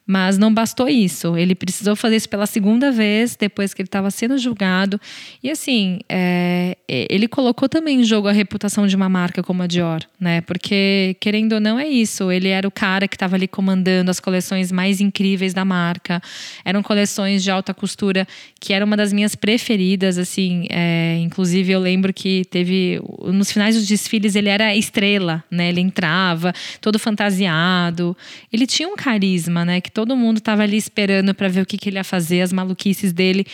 Mas 0.06 0.38
não 0.38 0.54
bastou 0.54 0.88
isso. 0.88 1.36
Ele 1.36 1.54
precisou 1.54 1.96
fazer 1.96 2.16
isso 2.16 2.28
pela 2.28 2.46
segunda 2.46 2.92
vez, 2.92 3.34
depois 3.34 3.74
que 3.74 3.82
ele 3.82 3.88
estava 3.88 4.08
sendo 4.10 4.38
julgado. 4.38 5.00
E 5.42 5.50
assim, 5.50 5.98
é, 6.08 6.76
ele 6.88 7.26
colocou 7.26 7.68
também 7.68 8.00
em 8.00 8.04
jogo 8.04 8.28
a 8.28 8.32
reputação 8.32 8.86
de 8.86 8.94
uma 8.94 9.08
marca 9.08 9.42
como 9.42 9.64
a 9.64 9.66
Dior, 9.66 10.00
né? 10.20 10.42
Porque, 10.42 11.16
querendo 11.18 11.54
ou 11.54 11.60
não, 11.60 11.76
é 11.76 11.88
isso. 11.88 12.30
Ele 12.30 12.48
era 12.48 12.68
o 12.68 12.70
cara 12.70 13.08
que 13.08 13.16
estava 13.16 13.34
ali 13.34 13.48
comandando 13.48 14.08
as 14.08 14.20
coleções 14.20 14.70
mais 14.70 15.00
incríveis 15.00 15.52
da 15.52 15.64
marca. 15.64 16.22
Eram 16.64 16.84
coleções 16.84 17.42
de 17.42 17.50
alta 17.50 17.74
costura 17.74 18.28
que 18.60 18.72
era 18.72 18.84
uma 18.84 18.96
das 18.96 19.12
minhas 19.12 19.34
preferidas, 19.34 20.18
assim. 20.18 20.66
É, 20.70 21.18
inclusive, 21.20 21.72
eu 21.72 21.80
lembro 21.80 22.12
que 22.12 22.44
teve. 22.44 23.00
Nos 23.24 23.50
finais 23.50 23.74
dos 23.74 23.86
desfiles, 23.86 24.36
ele 24.36 24.48
era 24.48 24.76
estrela, 24.76 25.42
né? 25.50 25.68
Ele 25.68 25.80
entrava 25.80 26.52
todo 26.80 26.96
fantasiado. 26.96 28.16
Ele 28.52 28.66
tinha 28.66 28.88
um 28.88 28.94
carisma, 28.94 29.64
né? 29.64 29.80
Que 29.80 29.95
todo 29.96 30.14
mundo 30.14 30.36
estava 30.36 30.62
ali 30.62 30.76
esperando 30.76 31.34
para 31.34 31.48
ver 31.48 31.62
o 31.62 31.66
que, 31.66 31.78
que 31.78 31.88
ele 31.88 31.96
ia 31.96 32.04
fazer, 32.04 32.42
as 32.42 32.52
maluquices 32.52 33.14
dele. 33.14 33.46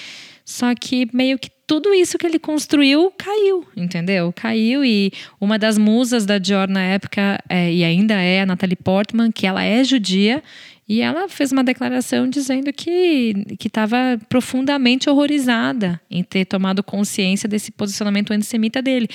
Só 0.44 0.74
que 0.74 1.08
meio 1.12 1.38
que 1.38 1.48
tudo 1.68 1.94
isso 1.94 2.18
que 2.18 2.26
ele 2.26 2.40
construiu 2.40 3.12
caiu, 3.16 3.64
entendeu? 3.76 4.32
Caiu 4.32 4.84
e 4.84 5.12
uma 5.40 5.56
das 5.56 5.78
musas 5.78 6.26
da 6.26 6.38
Dior 6.38 6.68
na 6.68 6.82
época, 6.82 7.38
é, 7.48 7.72
e 7.72 7.84
ainda 7.84 8.14
é 8.14 8.40
a 8.40 8.46
Natalie 8.46 8.74
Portman, 8.74 9.30
que 9.30 9.46
ela 9.46 9.62
é 9.62 9.84
judia, 9.84 10.42
e 10.88 11.00
ela 11.00 11.28
fez 11.28 11.52
uma 11.52 11.62
declaração 11.62 12.28
dizendo 12.28 12.72
que 12.72 13.46
estava 13.64 14.18
profundamente 14.28 15.08
horrorizada 15.08 16.00
em 16.10 16.24
ter 16.24 16.44
tomado 16.44 16.82
consciência 16.82 17.48
desse 17.48 17.70
posicionamento 17.70 18.32
antissemita 18.32 18.82
dele. 18.82 19.08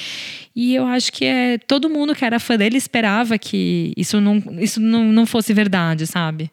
E 0.56 0.74
eu 0.74 0.86
acho 0.86 1.12
que 1.12 1.26
é, 1.26 1.58
todo 1.58 1.90
mundo 1.90 2.16
que 2.16 2.24
era 2.24 2.40
fã 2.40 2.56
dele 2.56 2.78
esperava 2.78 3.38
que 3.38 3.92
isso 3.98 4.22
não, 4.22 4.42
isso 4.60 4.80
não, 4.80 5.12
não 5.12 5.26
fosse 5.26 5.54
verdade, 5.54 6.08
sabe? 6.08 6.50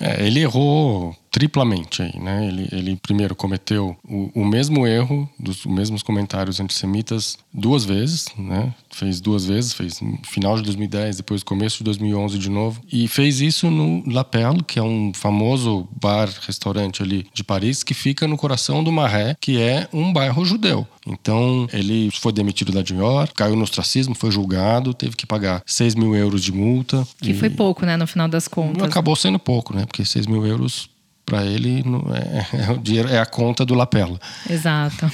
É, 0.00 0.24
ele 0.24 0.40
errou 0.40 1.16
triplamente 1.38 2.02
aí, 2.02 2.18
né? 2.18 2.48
Ele, 2.48 2.68
ele 2.72 2.96
primeiro 2.96 3.32
cometeu 3.32 3.96
o, 4.04 4.28
o 4.34 4.44
mesmo 4.44 4.84
erro 4.84 5.30
dos 5.38 5.64
mesmos 5.64 6.02
comentários 6.02 6.58
antissemitas 6.58 7.38
duas 7.54 7.84
vezes, 7.84 8.26
né? 8.36 8.74
Fez 8.90 9.20
duas 9.20 9.46
vezes, 9.46 9.72
fez 9.72 10.00
no 10.00 10.18
final 10.24 10.56
de 10.56 10.64
2010, 10.64 11.18
depois 11.18 11.44
começo 11.44 11.78
de 11.78 11.84
2011 11.84 12.40
de 12.40 12.50
novo, 12.50 12.80
e 12.92 13.06
fez 13.06 13.40
isso 13.40 13.70
no 13.70 14.02
La 14.10 14.24
Perle, 14.24 14.64
que 14.64 14.80
é 14.80 14.82
um 14.82 15.12
famoso 15.14 15.86
bar, 16.02 16.28
restaurante 16.44 17.04
ali 17.04 17.24
de 17.32 17.44
Paris, 17.44 17.84
que 17.84 17.94
fica 17.94 18.26
no 18.26 18.36
coração 18.36 18.82
do 18.82 18.90
Marais, 18.90 19.36
que 19.40 19.62
é 19.62 19.88
um 19.92 20.12
bairro 20.12 20.44
judeu. 20.44 20.84
Então, 21.06 21.68
ele 21.72 22.10
foi 22.10 22.32
demitido 22.32 22.72
da 22.72 22.82
Dior, 22.82 23.32
caiu 23.32 23.54
no 23.54 23.62
ostracismo, 23.62 24.12
foi 24.12 24.32
julgado, 24.32 24.92
teve 24.92 25.14
que 25.14 25.24
pagar 25.24 25.62
6 25.64 25.94
mil 25.94 26.16
euros 26.16 26.42
de 26.42 26.50
multa. 26.50 27.06
Que 27.22 27.32
foi 27.32 27.48
pouco, 27.48 27.86
né, 27.86 27.96
no 27.96 28.08
final 28.08 28.26
das 28.26 28.48
contas. 28.48 28.82
Acabou 28.82 29.14
sendo 29.14 29.38
pouco, 29.38 29.72
né? 29.72 29.86
Porque 29.86 30.04
6 30.04 30.26
mil 30.26 30.44
euros 30.44 30.90
para 31.28 31.44
ele 31.44 31.84
é, 32.14 32.64
é, 32.64 32.72
o 32.72 32.78
dinheiro 32.78 33.08
é 33.10 33.18
a 33.18 33.26
conta 33.26 33.64
do 33.66 33.74
lapela. 33.74 34.18
Exato. 34.48 35.10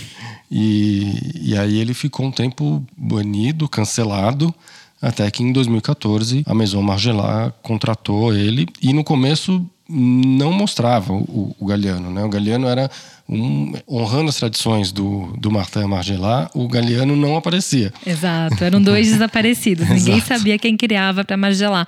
E, 0.49 1.41
e 1.41 1.59
aí 1.59 1.79
ele 1.79 1.93
ficou 1.93 2.27
um 2.27 2.31
tempo 2.31 2.85
banido, 2.97 3.69
cancelado, 3.69 4.55
até 5.03 5.29
que 5.31 5.43
em 5.43 5.53
2014 5.53 6.45
a 6.47 6.55
Maison 6.55 6.81
Margiela 6.81 7.53
contratou 7.63 8.33
ele 8.33 8.69
e 8.81 8.93
no 8.93 9.03
começo 9.03 9.69
não 9.89 10.51
mostrava 10.53 11.13
o, 11.13 11.55
o 11.59 11.67
Galeano, 11.67 12.11
né? 12.11 12.25
O 12.25 12.29
Galeano 12.29 12.67
era 12.67 12.91
um, 13.29 13.73
honrando 13.89 14.31
as 14.31 14.37
tradições 14.37 14.91
do, 14.93 15.35
do 15.37 15.51
Martin 15.51 15.85
Margiela, 15.85 16.51
o 16.55 16.67
Galeano 16.69 17.15
não 17.15 17.37
aparecia. 17.37 17.93
Exato, 18.07 18.63
eram 18.65 18.81
dois 18.81 19.09
desaparecidos. 19.13 19.89
Ninguém 19.89 20.21
sabia 20.21 20.59
quem 20.59 20.77
criava 20.77 21.25
para 21.25 21.37
Margiela. 21.37 21.87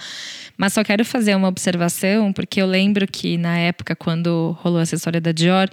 Mas 0.57 0.73
só 0.73 0.83
quero 0.83 1.05
fazer 1.05 1.35
uma 1.35 1.49
observação, 1.49 2.33
porque 2.33 2.61
eu 2.61 2.67
lembro 2.67 3.07
que 3.07 3.37
na 3.37 3.59
época, 3.59 3.95
quando 3.95 4.57
rolou 4.61 4.81
essa 4.81 4.95
história 4.95 5.21
da 5.21 5.33
Dior, 5.33 5.69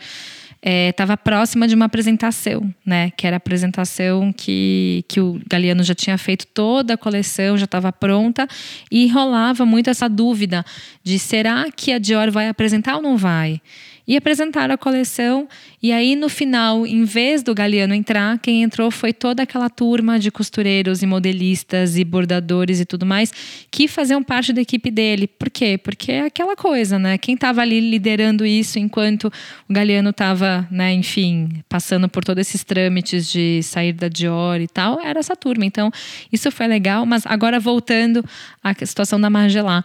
estava 0.64 1.14
é, 1.14 1.18
próxima 1.18 1.68
de 1.68 1.76
uma 1.76 1.86
apresentação, 1.86 2.74
né? 2.86 3.12
Que 3.12 3.28
era 3.28 3.36
a 3.36 3.38
apresentação 3.38 4.32
que, 4.32 5.04
que 5.08 5.20
o 5.20 5.40
Galeano 5.50 5.84
já 5.84 5.94
tinha 5.94 6.18
feito 6.18 6.48
toda 6.48 6.94
a 6.94 6.98
coleção, 6.98 7.58
já 7.58 7.66
estava 7.66 7.92
pronta, 7.92 8.48
e 8.90 9.08
rolava 9.08 9.66
muito 9.66 9.90
essa 9.90 10.08
dúvida 10.08 10.66
de 11.04 11.20
será 11.20 11.66
que 11.70 11.92
a 11.92 12.00
Dior 12.00 12.32
vai 12.32 12.48
apresentar 12.48 12.96
ou 12.96 13.02
não 13.02 13.18
vai? 13.18 13.62
E 14.06 14.18
apresentaram 14.18 14.74
a 14.74 14.78
coleção. 14.78 15.48
E 15.82 15.92
aí, 15.92 16.16
no 16.16 16.28
final, 16.28 16.86
em 16.86 17.04
vez 17.06 17.42
do 17.42 17.56
Galeano 17.56 17.94
entrar, 17.94 18.38
quem 18.40 18.64
entrou 18.64 18.92
foi 18.92 19.14
toda 19.14 19.44
aquela 19.44 19.70
turma 19.70 20.20
de 20.20 20.30
costureiros 20.30 21.02
e 21.02 21.06
modelistas 21.06 21.98
e 21.98 22.04
bordadores 22.04 22.80
e 22.80 22.86
tudo 22.86 23.06
mais 23.06 23.32
que 23.72 23.88
faziam 23.88 24.22
parte 24.22 24.52
da 24.52 24.62
equipe 24.62 24.92
dele. 24.92 25.28
Por 25.28 25.50
quê? 25.50 25.78
Porque 25.78 26.12
é 26.12 26.22
aquela 26.26 26.56
coisa, 26.56 27.00
né? 27.00 27.18
Quem 27.18 27.36
estava 27.36 27.62
ali 27.62 27.80
liderando 27.80 28.46
isso 28.46 28.78
enquanto 28.78 29.32
o 29.70 29.74
Galeano 29.74 30.10
estava, 30.10 30.68
né, 30.70 30.94
enfim, 30.94 31.64
passando 31.70 32.10
por 32.10 32.24
todos 32.24 32.42
esses 32.42 32.64
trâmites 32.64 33.32
de 33.32 33.62
sair 33.64 33.94
da 33.94 34.08
Dior 34.08 34.60
e 34.60 34.68
tal, 34.68 35.00
era 35.00 35.20
essa 35.20 35.36
turma. 35.36 35.66
Então, 35.66 35.92
isso 36.32 36.52
foi 36.52 36.68
legal. 36.68 37.06
Mas 37.06 37.26
agora, 37.26 37.60
voltando 37.60 38.24
à 38.64 38.74
situação 38.86 39.20
da 39.20 39.30
Margelá, 39.30 39.84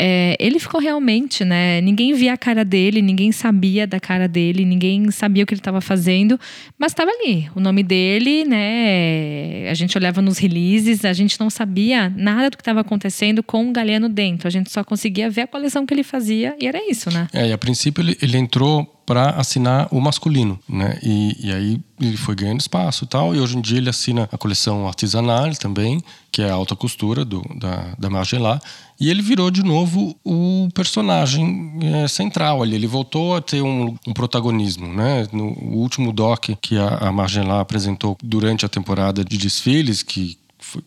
é, 0.00 0.36
ele 0.38 0.60
ficou 0.60 0.80
realmente, 0.80 1.44
né? 1.44 1.80
Ninguém 1.80 2.14
via 2.14 2.34
a 2.34 2.36
cara 2.36 2.64
dele, 2.64 3.02
ninguém 3.02 3.32
sabia 3.32 3.84
da 3.84 3.98
cara 3.98 4.28
dele, 4.28 4.64
ninguém 4.64 5.10
sabia 5.10 5.42
o 5.42 5.46
que 5.46 5.54
ele 5.54 5.60
estava 5.60 5.80
fazendo, 5.80 6.38
mas 6.78 6.92
estava 6.92 7.10
ali. 7.10 7.50
O 7.56 7.60
nome 7.60 7.82
dele, 7.82 8.44
né? 8.44 9.68
A 9.68 9.74
gente 9.74 9.98
olhava 9.98 10.22
nos 10.22 10.38
releases, 10.38 11.04
a 11.04 11.12
gente 11.12 11.40
não 11.40 11.50
sabia 11.50 12.08
nada 12.16 12.50
do 12.50 12.56
que 12.56 12.60
estava 12.60 12.80
acontecendo 12.80 13.42
com 13.42 13.68
o 13.68 13.72
Galeano 13.72 14.08
dentro. 14.08 14.46
A 14.46 14.50
gente 14.50 14.70
só 14.70 14.84
conseguia 14.84 15.28
ver 15.28 15.42
a 15.42 15.46
coleção 15.48 15.84
que 15.84 15.92
ele 15.92 16.04
fazia 16.04 16.54
e 16.60 16.68
era 16.68 16.78
isso, 16.88 17.10
né? 17.10 17.26
É, 17.32 17.48
e 17.48 17.52
a 17.52 17.58
princípio 17.58 18.00
ele, 18.00 18.16
ele 18.22 18.38
entrou 18.38 18.86
para 19.08 19.30
assinar 19.30 19.88
o 19.90 19.98
masculino, 20.02 20.60
né? 20.68 20.98
E, 21.02 21.46
e, 21.48 21.50
aí 21.50 21.80
ele 21.98 22.16
foi 22.18 22.34
ganhando 22.34 22.60
espaço 22.60 23.04
e 23.04 23.06
tal. 23.06 23.34
E 23.34 23.40
hoje 23.40 23.56
em 23.56 23.60
dia 23.62 23.78
ele 23.78 23.88
assina 23.88 24.28
a 24.30 24.36
coleção 24.36 24.86
artesanal 24.86 25.50
também, 25.54 26.02
que 26.30 26.42
é 26.42 26.50
a 26.50 26.52
alta 26.52 26.76
costura 26.76 27.24
do, 27.24 27.40
da, 27.58 27.94
da 27.98 28.10
Margiela. 28.10 28.60
E 29.00 29.10
ele 29.10 29.22
virou 29.22 29.50
de 29.50 29.62
novo 29.62 30.18
o 30.24 30.68
personagem 30.74 31.78
é, 31.82 32.08
central 32.08 32.62
ali. 32.62 32.74
Ele 32.74 32.86
voltou 32.86 33.36
a 33.36 33.40
ter 33.40 33.62
um, 33.62 33.96
um, 34.06 34.12
protagonismo, 34.12 34.92
né? 34.92 35.26
No 35.32 35.52
último 35.72 36.12
doc 36.12 36.46
que 36.60 36.76
a, 36.76 36.88
a 36.98 37.12
Margiela 37.12 37.60
apresentou 37.60 38.16
durante 38.22 38.66
a 38.66 38.68
temporada 38.68 39.24
de 39.24 39.38
desfiles, 39.38 40.02
que, 40.02 40.36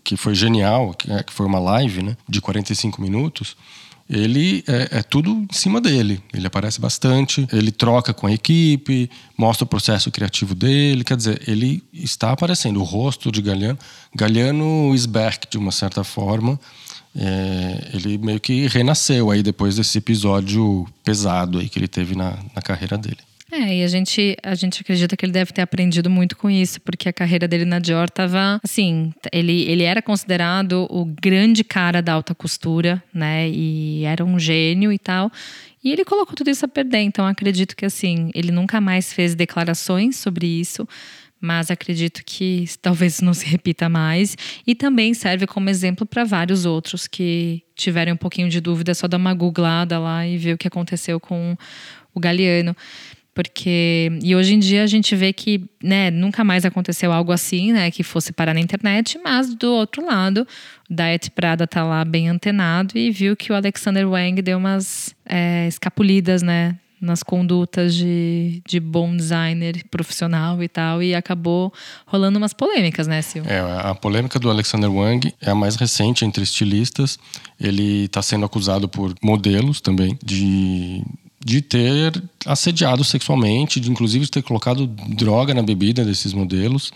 que 0.03 0.17
foi 0.17 0.35
genial, 0.35 0.93
que, 0.93 1.09
é, 1.09 1.23
que 1.23 1.31
foi 1.31 1.45
uma 1.45 1.59
live, 1.59 2.03
né? 2.03 2.17
De 2.27 2.41
45 2.41 3.01
minutos 3.01 3.55
ele 4.11 4.61
é, 4.67 4.99
é, 4.99 5.03
tudo 5.03 5.31
em 5.49 5.53
cima 5.53 5.79
dele. 5.79 6.21
Ele 6.33 6.45
aparece 6.45 6.81
bastante, 6.81 7.47
ele 7.51 7.71
troca 7.71 8.13
com 8.13 8.27
a 8.27 8.31
equipe, 8.33 9.09
mostra 9.37 9.63
o 9.63 9.67
processo 9.67 10.11
criativo 10.11 10.53
dele. 10.53 11.05
Quer 11.05 11.15
dizer, 11.15 11.41
ele 11.47 11.81
está 11.93 12.31
aparecendo. 12.33 12.81
O 12.81 12.83
rosto 12.83 13.31
de 13.31 13.41
Galeano, 13.41 13.79
Galeano 14.13 14.93
is 14.93 15.05
back 15.05 15.47
de 15.49 15.57
uma 15.57 15.71
certa 15.71 16.03
forma. 16.03 16.59
É, 17.15 17.89
ele 17.93 18.17
meio 18.17 18.39
que 18.39 18.67
renasceu 18.67 19.29
aí 19.29 19.43
depois 19.43 19.75
desse 19.75 19.97
episódio 19.97 20.87
pesado 21.03 21.59
aí 21.59 21.67
que 21.67 21.77
ele 21.77 21.87
teve 21.87 22.15
na, 22.15 22.37
na 22.55 22.61
carreira 22.61 22.97
dele. 22.97 23.17
É, 23.51 23.79
e 23.79 23.83
a 23.83 23.87
gente, 23.87 24.37
a 24.41 24.55
gente 24.55 24.79
acredita 24.79 25.17
que 25.17 25.25
ele 25.25 25.33
deve 25.33 25.51
ter 25.51 25.61
aprendido 25.61 26.09
muito 26.09 26.37
com 26.37 26.49
isso, 26.49 26.79
porque 26.79 27.09
a 27.09 27.13
carreira 27.13 27.49
dele 27.49 27.65
na 27.65 27.79
Dior 27.79 28.09
tava 28.09 28.61
assim, 28.63 29.13
ele, 29.29 29.63
ele 29.63 29.83
era 29.83 30.01
considerado 30.01 30.87
o 30.89 31.03
grande 31.03 31.61
cara 31.61 32.01
da 32.01 32.13
alta 32.13 32.33
costura, 32.33 33.03
né? 33.13 33.49
E 33.49 34.05
era 34.05 34.23
um 34.23 34.39
gênio 34.39 34.89
e 34.89 34.97
tal. 34.97 35.29
E 35.83 35.91
ele 35.91 36.05
colocou 36.05 36.33
tudo 36.33 36.49
isso 36.49 36.63
a 36.63 36.67
perder. 36.67 36.99
Então 36.99 37.27
acredito 37.27 37.75
que 37.75 37.85
assim, 37.85 38.31
ele 38.33 38.53
nunca 38.53 38.79
mais 38.79 39.11
fez 39.11 39.35
declarações 39.35 40.15
sobre 40.15 40.47
isso 40.47 40.87
mas 41.41 41.71
acredito 41.71 42.21
que 42.23 42.65
talvez 42.81 43.19
não 43.19 43.33
se 43.33 43.45
repita 43.45 43.89
mais. 43.89 44.37
E 44.65 44.75
também 44.75 45.13
serve 45.13 45.47
como 45.47 45.69
exemplo 45.69 46.05
para 46.05 46.23
vários 46.23 46.65
outros 46.65 47.07
que 47.07 47.63
tiverem 47.75 48.13
um 48.13 48.17
pouquinho 48.17 48.47
de 48.47 48.61
dúvida, 48.61 48.91
é 48.91 48.93
só 48.93 49.07
dar 49.07 49.17
uma 49.17 49.33
googlada 49.33 49.97
lá 49.97 50.25
e 50.25 50.37
ver 50.37 50.53
o 50.53 50.57
que 50.57 50.67
aconteceu 50.67 51.19
com 51.19 51.57
o 52.13 52.19
Galeano. 52.19 52.75
Porque. 53.33 54.11
E 54.21 54.35
hoje 54.35 54.53
em 54.55 54.59
dia 54.59 54.83
a 54.83 54.87
gente 54.87 55.15
vê 55.15 55.31
que 55.31 55.63
né, 55.81 56.11
nunca 56.11 56.43
mais 56.43 56.65
aconteceu 56.65 57.13
algo 57.13 57.31
assim, 57.31 57.71
né? 57.71 57.89
Que 57.89 58.03
fosse 58.03 58.33
parar 58.33 58.53
na 58.53 58.59
internet, 58.59 59.17
mas 59.23 59.55
do 59.55 59.71
outro 59.71 60.05
lado, 60.05 60.45
o 60.89 60.93
Diet 60.93 61.31
Prada 61.31 61.65
tá 61.65 61.81
lá 61.83 62.03
bem 62.03 62.27
antenado 62.27 62.97
e 62.97 63.09
viu 63.09 63.35
que 63.35 63.51
o 63.51 63.55
Alexander 63.55 64.07
Wang 64.07 64.41
deu 64.41 64.57
umas 64.57 65.15
é, 65.25 65.65
escapulidas, 65.67 66.41
né? 66.41 66.77
Nas 67.01 67.23
condutas 67.23 67.95
de, 67.95 68.61
de 68.67 68.79
bom 68.79 69.15
designer 69.15 69.83
profissional 69.89 70.61
e 70.61 70.67
tal, 70.67 71.01
e 71.01 71.15
acabou 71.15 71.73
rolando 72.05 72.37
umas 72.37 72.53
polêmicas, 72.53 73.07
né, 73.07 73.21
Sil? 73.25 73.41
É, 73.47 73.59
a 73.59 73.95
polêmica 73.95 74.37
do 74.37 74.49
Alexander 74.49 74.91
Wang 74.91 75.33
é 75.41 75.49
a 75.49 75.55
mais 75.55 75.75
recente 75.75 76.23
entre 76.23 76.43
estilistas. 76.43 77.17
Ele 77.59 78.05
está 78.05 78.21
sendo 78.21 78.45
acusado 78.45 78.87
por 78.87 79.15
modelos 79.21 79.81
também 79.81 80.17
de 80.23 81.03
de 81.43 81.59
ter 81.59 82.23
assediado 82.45 83.03
sexualmente, 83.03 83.79
de 83.79 83.89
inclusive 83.89 84.27
ter 84.27 84.43
colocado 84.43 84.85
droga 84.85 85.55
na 85.55 85.63
bebida 85.63 86.05
desses 86.05 86.33
modelos 86.33 86.93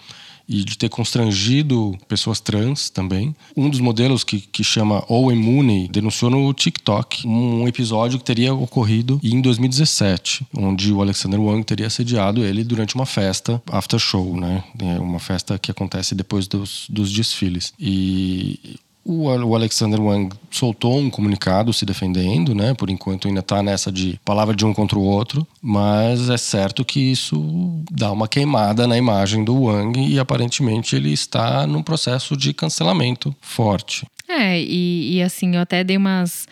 e 0.47 0.63
de 0.63 0.77
ter 0.77 0.89
constrangido 0.89 1.97
pessoas 2.07 2.39
trans 2.39 2.89
também. 2.89 3.35
Um 3.55 3.69
dos 3.69 3.79
modelos 3.79 4.23
que, 4.23 4.39
que 4.39 4.63
chama 4.63 5.03
Owen 5.07 5.37
Mooney 5.37 5.87
denunciou 5.87 6.31
no 6.31 6.53
TikTok 6.53 7.27
um 7.27 7.67
episódio 7.67 8.19
que 8.19 8.25
teria 8.25 8.53
ocorrido 8.53 9.19
em 9.23 9.41
2017, 9.41 10.45
onde 10.55 10.91
o 10.91 11.01
Alexander 11.01 11.39
Wang 11.39 11.63
teria 11.63 11.87
assediado 11.87 12.43
ele 12.43 12.63
durante 12.63 12.95
uma 12.95 13.05
festa 13.05 13.61
after 13.71 13.99
show, 13.99 14.35
né? 14.37 14.63
É 14.79 14.99
uma 14.99 15.19
festa 15.19 15.57
que 15.57 15.71
acontece 15.71 16.15
depois 16.15 16.47
dos, 16.47 16.87
dos 16.89 17.11
desfiles. 17.11 17.73
E 17.79 18.77
o, 19.05 19.55
Alexander 19.55 20.01
Wang 20.01 20.35
soltou 20.49 20.97
um 20.97 21.11
comunicado 21.11 21.71
se 21.71 21.85
defendendo, 21.85 22.55
né? 22.55 22.73
Por 22.73 22.89
enquanto 22.89 23.27
ainda 23.27 23.41
está 23.41 23.61
nessa 23.61 23.91
de 23.91 24.19
palavra 24.25 24.55
de 24.55 24.65
um 24.65 24.73
contra 24.73 24.97
o 24.97 25.03
outro, 25.03 25.45
mas 25.61 26.27
é 26.29 26.37
certo 26.37 26.83
que 26.83 27.11
isso 27.11 27.83
dá 27.91 28.11
uma 28.11 28.27
queimada 28.27 28.87
na 28.87 28.97
imagem 28.97 29.43
do 29.43 29.63
Wang 29.63 29.99
e 29.99 30.17
aparentemente 30.17 30.95
ele 30.95 31.13
está 31.13 31.67
num 31.67 31.83
processo 31.83 32.35
de 32.35 32.51
cancelamento 32.51 33.35
forte. 33.39 34.07
É, 34.27 34.59
e, 34.59 35.17
e, 35.17 35.21
assim, 35.21 35.55
eu 35.55 35.61
até 35.61 35.83
dei 35.83 35.97
umas. 35.97 36.47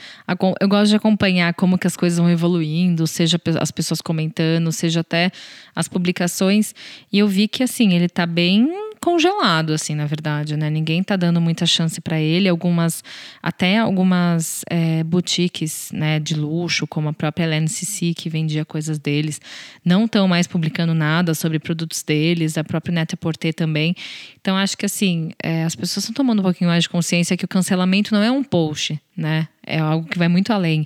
Eu 0.61 0.67
gosto 0.67 0.89
de 0.89 0.95
acompanhar 0.95 1.55
como 1.55 1.75
que 1.75 1.87
as 1.87 1.97
coisas 1.97 2.19
vão 2.19 2.29
evoluindo, 2.29 3.07
seja 3.07 3.41
as 3.59 3.71
pessoas 3.71 3.99
comentando, 3.99 4.71
seja 4.71 4.99
até 4.99 5.31
as 5.75 5.87
publicações. 5.87 6.75
E 7.11 7.17
eu 7.17 7.27
vi 7.27 7.47
que, 7.47 7.63
assim, 7.63 7.93
ele 7.93 8.07
tá 8.07 8.27
bem 8.27 8.69
congelado, 9.03 9.73
assim, 9.73 9.95
na 9.95 10.05
verdade, 10.05 10.55
né? 10.55 10.69
Ninguém 10.69 11.03
tá 11.03 11.17
dando 11.17 11.41
muita 11.41 11.65
chance 11.65 11.99
para 11.99 12.21
ele. 12.21 12.47
Algumas, 12.47 13.03
até 13.41 13.77
algumas 13.77 14.63
é, 14.69 15.03
boutiques, 15.03 15.91
né, 15.91 16.21
de 16.21 16.35
luxo, 16.35 16.87
como 16.87 17.09
a 17.09 17.13
própria 17.13 17.43
LNCC, 17.43 18.13
que 18.13 18.29
vendia 18.29 18.63
coisas 18.63 18.97
deles, 18.97 19.41
não 19.83 20.05
estão 20.05 20.25
mais 20.25 20.47
publicando 20.47 20.93
nada 20.93 21.33
sobre 21.33 21.59
produtos 21.59 22.01
deles. 22.01 22.57
A 22.57 22.63
própria 22.63 22.93
Neta 22.93 23.17
Porter 23.17 23.53
também. 23.53 23.93
Então, 24.39 24.55
acho 24.55 24.77
que, 24.77 24.85
assim, 24.85 25.31
é, 25.43 25.65
as 25.65 25.75
pessoas 25.75 26.05
estão 26.05 26.13
tomando 26.13 26.39
um 26.39 26.43
pouquinho 26.43 26.69
mais 26.69 26.83
de 26.83 26.89
consciência 26.89 27.35
que 27.35 27.43
o 27.43 27.47
cancelamento 27.47 28.13
não 28.13 28.23
é 28.23 28.31
um 28.31 28.41
post, 28.41 28.97
né? 29.15 29.47
É 29.65 29.79
algo 29.79 30.07
que 30.07 30.17
vai 30.17 30.27
muito 30.27 30.51
além. 30.51 30.85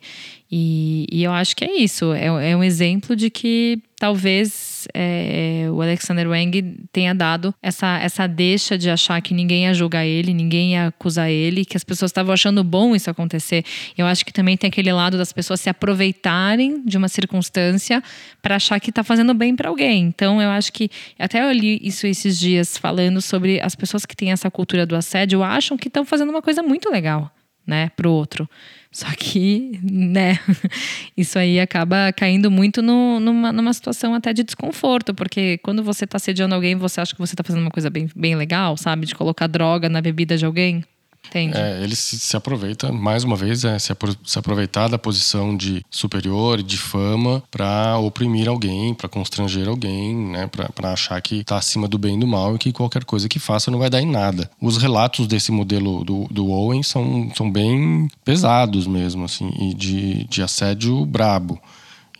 E, 0.51 1.07
e 1.12 1.24
eu 1.24 1.31
acho 1.31 1.55
que 1.55 1.65
é 1.65 1.77
isso. 1.77 2.13
É, 2.13 2.27
é 2.27 2.55
um 2.55 2.63
exemplo 2.63 3.15
de 3.15 3.29
que 3.29 3.81
talvez 4.00 4.88
é, 4.93 5.67
o 5.72 5.81
Alexander 5.81 6.29
Wang 6.29 6.77
tenha 6.91 7.13
dado 7.13 7.53
essa, 7.62 7.98
essa 7.98 8.27
deixa 8.27 8.77
de 8.77 8.89
achar 8.89 9.22
que 9.22 9.34
ninguém 9.34 9.63
ia 9.63 9.74
julgar 9.74 10.05
ele, 10.05 10.34
ninguém 10.34 10.74
ia 10.74 10.88
acusar 10.88 11.29
ele, 11.29 11.65
que 11.65 11.75
as 11.75 11.84
pessoas 11.84 12.12
estavam 12.12 12.34
achando 12.34 12.63
bom 12.63 12.96
isso 12.96 13.10
acontecer. 13.10 13.65
Eu 13.98 14.05
acho 14.05 14.25
que 14.25 14.31
também 14.31 14.55
tem 14.55 14.67
aquele 14.67 14.93
lado 14.93 15.17
das 15.17 15.34
pessoas 15.34 15.60
se 15.60 15.69
aproveitarem 15.69 16.84
de 16.86 16.98
uma 16.98 17.07
circunstância 17.07 18.01
para 18.41 18.55
achar 18.57 18.79
que 18.79 18.91
está 18.91 19.03
fazendo 19.03 19.34
bem 19.34 19.55
para 19.55 19.69
alguém. 19.69 20.03
Então 20.03 20.41
eu 20.41 20.50
acho 20.50 20.72
que 20.72 20.89
até 21.17 21.41
eu 21.41 21.51
li 21.51 21.79
isso 21.81 22.05
esses 22.05 22.39
dias 22.39 22.77
falando 22.77 23.22
sobre 23.22 23.60
as 23.60 23.74
pessoas 23.75 24.05
que 24.05 24.15
têm 24.15 24.31
essa 24.31 24.51
cultura 24.51 24.86
do 24.86 24.96
assédio 24.96 25.43
acham 25.43 25.77
que 25.77 25.88
estão 25.88 26.05
fazendo 26.05 26.29
uma 26.29 26.41
coisa 26.41 26.62
muito 26.62 26.89
legal 26.89 27.31
né, 27.67 27.91
pro 27.95 28.09
outro. 28.09 28.50
Só 28.91 29.07
que, 29.15 29.79
né, 29.83 30.39
isso 31.15 31.38
aí 31.38 31.59
acaba 31.59 32.12
caindo 32.13 32.50
muito 32.50 32.81
no, 32.81 33.19
numa, 33.19 33.51
numa 33.51 33.74
situação 33.74 34.13
até 34.15 34.33
de 34.33 34.43
desconforto, 34.43 35.13
porque 35.13 35.57
quando 35.59 35.83
você 35.83 36.05
está 36.05 36.17
sediando 36.17 36.55
alguém, 36.55 36.75
você 36.75 37.01
acha 37.01 37.13
que 37.13 37.19
você 37.19 37.33
está 37.33 37.43
fazendo 37.43 37.62
uma 37.62 37.71
coisa 37.71 37.89
bem, 37.89 38.09
bem 38.15 38.36
legal, 38.36 38.77
sabe? 38.77 39.05
De 39.05 39.13
colocar 39.13 39.47
droga 39.47 39.89
na 39.89 40.01
bebida 40.01 40.38
de 40.38 40.45
alguém. 40.45 40.83
É, 41.57 41.84
ele 41.84 41.96
se, 41.96 42.17
se, 42.19 42.36
aproveita, 42.36 42.91
mais 42.91 43.24
uma 43.24 43.36
vez, 43.36 43.63
é, 43.63 43.77
se, 43.79 43.93
se, 44.24 44.39
aproveitar 44.39 44.88
da 44.88 44.98
posição 44.98 45.55
de 45.55 45.84
superior, 45.89 46.62
de 46.62 46.77
fama, 46.77 47.43
para 47.51 47.98
oprimir 47.98 48.48
alguém, 48.48 48.93
para 48.93 49.10
constranger 49.10 49.67
alguém, 49.67 50.15
né, 50.15 50.50
para 50.74 50.91
achar 50.91 51.22
que 51.22 51.38
está 51.38 51.57
acima 51.57 51.88
do 51.88 51.98
bem 51.98 52.15
e 52.15 52.19
do 52.19 52.27
mal 52.27 52.55
e 52.55 52.60
que 52.60 52.72
qualquer 52.72 53.03
coisa 53.03 53.29
que 53.29 53.39
faça 53.39 53.72
não 53.72 53.79
vai 53.79 53.89
dar 53.89 54.01
em 54.01 54.10
nada. 54.10 54.50
Os 54.62 54.77
relatos 54.77 55.27
desse 55.27 55.51
modelo 55.51 56.03
do, 56.03 56.25
do 56.29 56.50
Owen 56.50 56.84
são, 56.84 57.31
são 57.36 57.51
bem 57.51 58.07
pesados 58.24 58.88
mesmo, 58.88 59.25
assim, 59.25 59.51
e 59.60 59.74
de, 59.74 60.24
de 60.25 60.41
assédio 60.41 61.05
brabo. 61.05 61.60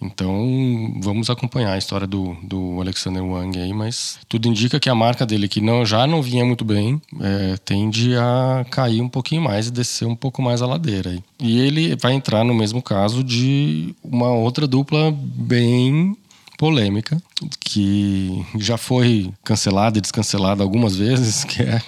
Então, 0.01 0.94
vamos 1.01 1.30
acompanhar 1.30 1.74
a 1.74 1.77
história 1.77 2.06
do, 2.06 2.36
do 2.44 2.80
Alexander 2.80 3.24
Wang 3.24 3.58
aí, 3.58 3.74
mas 3.74 4.20
tudo 4.30 4.48
indica 4.48 4.80
que 4.80 4.89
a 4.89 4.96
marca 4.96 5.25
dele, 5.25 5.48
que 5.48 5.60
não, 5.60 5.86
já 5.86 6.06
não 6.06 6.22
vinha 6.22 6.46
muito 6.46 6.63
bem, 6.63 7.01
é, 7.20 7.58
tende 7.58 8.16
a 8.16 8.66
cair 8.70 9.01
um 9.01 9.10
pouquinho 9.10 9.42
mais 9.42 9.68
e 9.68 9.72
descer 9.72 10.08
um 10.08 10.16
pouco 10.16 10.42
mais 10.42 10.62
a 10.62 10.68
ladeira. 10.68 11.10
Aí. 11.10 11.24
E 11.39 11.60
ele 11.60 11.96
vai 11.96 12.13
entrar 12.13 12.44
no 12.44 12.54
mesmo 12.54 12.82
caso 12.82 13.24
de 13.24 13.96
uma 14.04 14.30
outra 14.30 14.68
dupla 14.68 15.12
bem 15.12 16.16
polêmica, 16.58 17.22
que 17.60 18.44
já 18.58 18.77
foi 18.77 19.32
cancelada 19.44 19.98
e 19.98 20.01
descancelada 20.01 20.63
algumas 20.63 20.96
vezes, 20.98 21.44
que 21.44 21.62
é 21.63 21.82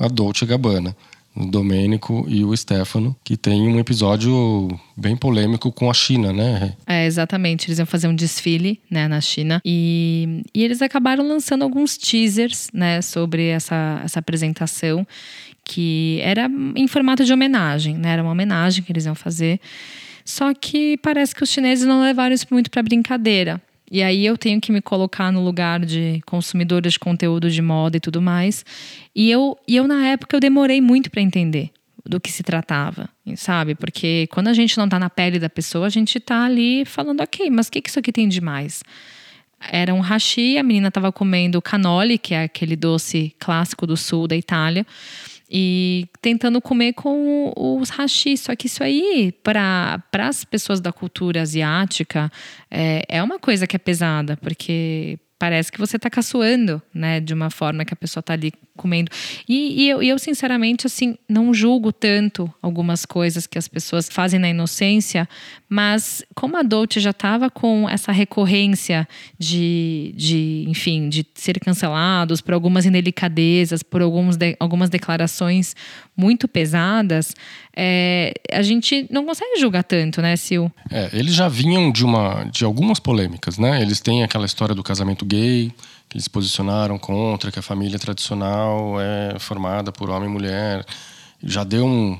a 0.00 0.08
Dolce 0.08 0.44
Gabbana 0.46 0.94
o 1.38 1.46
Domênico 1.46 2.26
e 2.28 2.44
o 2.44 2.56
Stefano, 2.56 3.16
que 3.22 3.36
tem 3.36 3.62
um 3.68 3.78
episódio 3.78 4.68
bem 4.96 5.16
polêmico 5.16 5.70
com 5.70 5.88
a 5.88 5.94
China, 5.94 6.32
né? 6.32 6.74
É, 6.86 7.06
exatamente. 7.06 7.68
Eles 7.68 7.78
iam 7.78 7.86
fazer 7.86 8.08
um 8.08 8.14
desfile 8.14 8.80
né, 8.90 9.06
na 9.06 9.20
China 9.20 9.60
e, 9.64 10.42
e 10.52 10.64
eles 10.64 10.82
acabaram 10.82 11.26
lançando 11.26 11.62
alguns 11.62 11.96
teasers 11.96 12.68
né, 12.72 13.00
sobre 13.00 13.46
essa, 13.46 14.00
essa 14.04 14.18
apresentação, 14.18 15.06
que 15.64 16.18
era 16.22 16.50
em 16.74 16.88
formato 16.88 17.24
de 17.24 17.32
homenagem, 17.32 17.96
né? 17.96 18.12
Era 18.12 18.22
uma 18.22 18.32
homenagem 18.32 18.82
que 18.82 18.90
eles 18.90 19.04
iam 19.04 19.14
fazer. 19.14 19.60
Só 20.24 20.52
que 20.52 20.96
parece 20.98 21.34
que 21.34 21.42
os 21.42 21.50
chineses 21.50 21.86
não 21.86 22.00
levaram 22.00 22.34
isso 22.34 22.46
muito 22.50 22.70
para 22.70 22.82
brincadeira. 22.82 23.60
E 23.90 24.02
aí 24.02 24.26
eu 24.26 24.36
tenho 24.36 24.60
que 24.60 24.70
me 24.70 24.82
colocar 24.82 25.32
no 25.32 25.42
lugar 25.42 25.84
de 25.84 26.20
consumidora 26.26 26.90
de 26.90 26.98
conteúdo 26.98 27.50
de 27.50 27.62
moda 27.62 27.96
e 27.96 28.00
tudo 28.00 28.20
mais. 28.20 28.64
E 29.18 29.32
eu, 29.32 29.58
e 29.66 29.74
eu 29.74 29.88
na 29.88 30.06
época, 30.06 30.36
eu 30.36 30.38
demorei 30.38 30.80
muito 30.80 31.10
para 31.10 31.20
entender 31.20 31.72
do 32.06 32.20
que 32.20 32.30
se 32.30 32.44
tratava, 32.44 33.08
sabe? 33.34 33.74
Porque 33.74 34.28
quando 34.30 34.46
a 34.46 34.52
gente 34.52 34.78
não 34.78 34.88
tá 34.88 34.96
na 34.96 35.10
pele 35.10 35.40
da 35.40 35.50
pessoa, 35.50 35.86
a 35.86 35.90
gente 35.90 36.20
tá 36.20 36.44
ali 36.44 36.84
falando, 36.84 37.20
ok, 37.20 37.50
mas 37.50 37.66
o 37.66 37.72
que, 37.72 37.82
que 37.82 37.88
isso 37.88 37.98
aqui 37.98 38.12
tem 38.12 38.28
de 38.28 38.40
mais? 38.40 38.80
Era 39.72 39.92
um 39.92 39.98
hashi, 39.98 40.56
a 40.56 40.62
menina 40.62 40.86
estava 40.86 41.10
comendo 41.10 41.60
cannoli, 41.60 42.16
que 42.16 42.32
é 42.32 42.44
aquele 42.44 42.76
doce 42.76 43.34
clássico 43.40 43.88
do 43.88 43.96
sul 43.96 44.28
da 44.28 44.36
Itália 44.36 44.86
e 45.50 46.06
tentando 46.22 46.62
comer 46.62 46.92
com 46.92 47.52
os 47.56 47.90
hashi. 47.90 48.36
Só 48.36 48.54
que 48.54 48.68
isso 48.68 48.84
aí, 48.84 49.34
para 49.42 50.00
as 50.12 50.44
pessoas 50.44 50.80
da 50.80 50.92
cultura 50.92 51.42
asiática, 51.42 52.30
é, 52.70 53.04
é 53.08 53.20
uma 53.20 53.40
coisa 53.40 53.66
que 53.66 53.74
é 53.74 53.80
pesada, 53.80 54.36
porque 54.36 55.18
parece 55.38 55.70
que 55.70 55.78
você 55.78 55.96
está 55.96 56.10
caçoando, 56.10 56.82
né? 56.92 57.20
De 57.20 57.32
uma 57.32 57.50
forma 57.50 57.84
que 57.84 57.94
a 57.94 57.96
pessoa 57.96 58.20
está 58.20 58.32
ali 58.32 58.52
comendo. 58.76 59.10
E, 59.48 59.84
e 59.84 59.88
eu, 59.88 60.02
eu, 60.02 60.18
sinceramente, 60.18 60.86
assim, 60.86 61.18
não 61.28 61.52
julgo 61.52 61.92
tanto 61.92 62.52
algumas 62.62 63.04
coisas 63.04 63.46
que 63.46 63.58
as 63.58 63.66
pessoas 63.66 64.08
fazem 64.08 64.38
na 64.38 64.48
inocência, 64.48 65.28
mas 65.68 66.24
como 66.34 66.56
a 66.56 66.62
Dolce 66.62 67.00
já 67.00 67.10
estava 67.10 67.50
com 67.50 67.88
essa 67.88 68.12
recorrência 68.12 69.06
de, 69.38 70.14
de, 70.16 70.64
enfim, 70.68 71.08
de 71.08 71.26
ser 71.34 71.58
cancelados 71.60 72.40
por 72.40 72.54
algumas 72.54 72.86
indelicadezas, 72.86 73.82
por 73.82 74.00
alguns 74.00 74.36
de, 74.36 74.56
algumas 74.60 74.88
declarações 74.88 75.74
muito 76.16 76.48
pesadas, 76.48 77.34
é, 77.76 78.32
a 78.52 78.62
gente 78.62 79.06
não 79.08 79.24
consegue 79.24 79.60
julgar 79.60 79.84
tanto, 79.84 80.20
né, 80.20 80.34
Sil? 80.34 80.66
É, 80.90 81.10
eles 81.12 81.32
já 81.32 81.48
vinham 81.48 81.92
de, 81.92 82.04
uma, 82.04 82.42
de 82.44 82.64
algumas 82.64 82.98
polêmicas, 82.98 83.56
né? 83.56 83.80
Eles 83.80 84.00
têm 84.00 84.24
aquela 84.24 84.44
história 84.44 84.74
do 84.74 84.82
casamento 84.82 85.24
gay, 85.28 85.72
que 86.08 86.16
eles 86.16 86.26
posicionaram 86.26 86.98
contra, 86.98 87.52
que 87.52 87.58
a 87.58 87.62
família 87.62 87.98
tradicional 87.98 89.00
é 89.00 89.38
formada 89.38 89.92
por 89.92 90.10
homem 90.10 90.28
e 90.28 90.32
mulher. 90.32 90.86
Já 91.42 91.62
deu 91.62 91.86
um, 91.86 92.18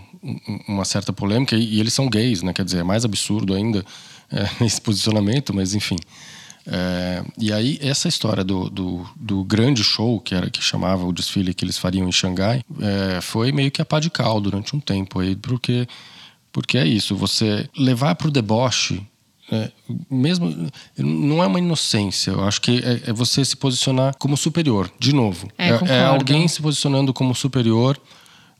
uma 0.68 0.85
certa 0.85 1.12
polêmica, 1.12 1.57
e, 1.57 1.77
e, 1.77 1.81
eles 1.81 1.92
são 1.92 2.09
gays, 2.09 2.42
né? 2.42 2.53
Quer 2.53 2.64
dizer, 2.64 2.79
é 2.79 2.83
mais 2.83 3.05
absurdo 3.05 3.55
ainda 3.55 3.85
é, 4.31 4.64
esse 4.64 4.81
posicionamento, 4.81 5.55
mas 5.55 5.75
enfim. 5.75 5.97
É, 6.71 7.25
e 7.38 7.51
aí, 7.51 7.79
essa 7.81 8.09
história 8.09 8.44
do, 8.44 8.68
do, 8.68 9.09
do, 9.16 9.42
grande 9.42 9.83
show, 9.83 10.21
que 10.21 10.35
era 10.35 10.51
que 10.51 10.62
chamava 10.62 11.07
o 11.07 11.12
desfile 11.12 11.55
que 11.55 11.64
eles 11.64 11.79
fariam 11.79 12.07
em 12.07 12.12
Xangai, 12.12 12.62
é, 12.81 13.21
foi 13.23 13.53
meio 13.53 13.71
que 13.71 13.81
a 13.81 13.87
pá 13.87 13.99
de 13.99 14.11
cal 14.11 14.38
durante 14.38 14.77
um 14.77 14.81
tempo 14.81 15.18
aí, 15.21 15.35
porque, 15.35 15.88
porque 16.53 16.77
é 16.77 16.87
isso, 16.87 17.16
você 17.16 17.66
levar 17.75 18.16
para 18.16 18.29
o 18.29 18.31
deboche 18.31 19.01
é, 19.50 19.70
mesmo 20.11 20.70
não 20.96 21.42
é 21.42 21.46
uma 21.46 21.58
inocência, 21.58 22.32
eu 22.32 22.44
acho 22.44 22.61
que 22.61 22.82
é, 22.84 23.11
é 23.11 23.12
você 23.12 23.44
se 23.44 23.56
posicionar 23.56 24.14
como 24.18 24.37
superior, 24.37 24.90
de 24.98 25.14
novo. 25.14 25.48
É, 25.56 25.70
é, 25.70 25.80
é 25.88 26.04
alguém 26.04 26.46
se 26.46 26.61
posicionando 26.61 27.14
como 27.14 27.34
superior 27.34 27.98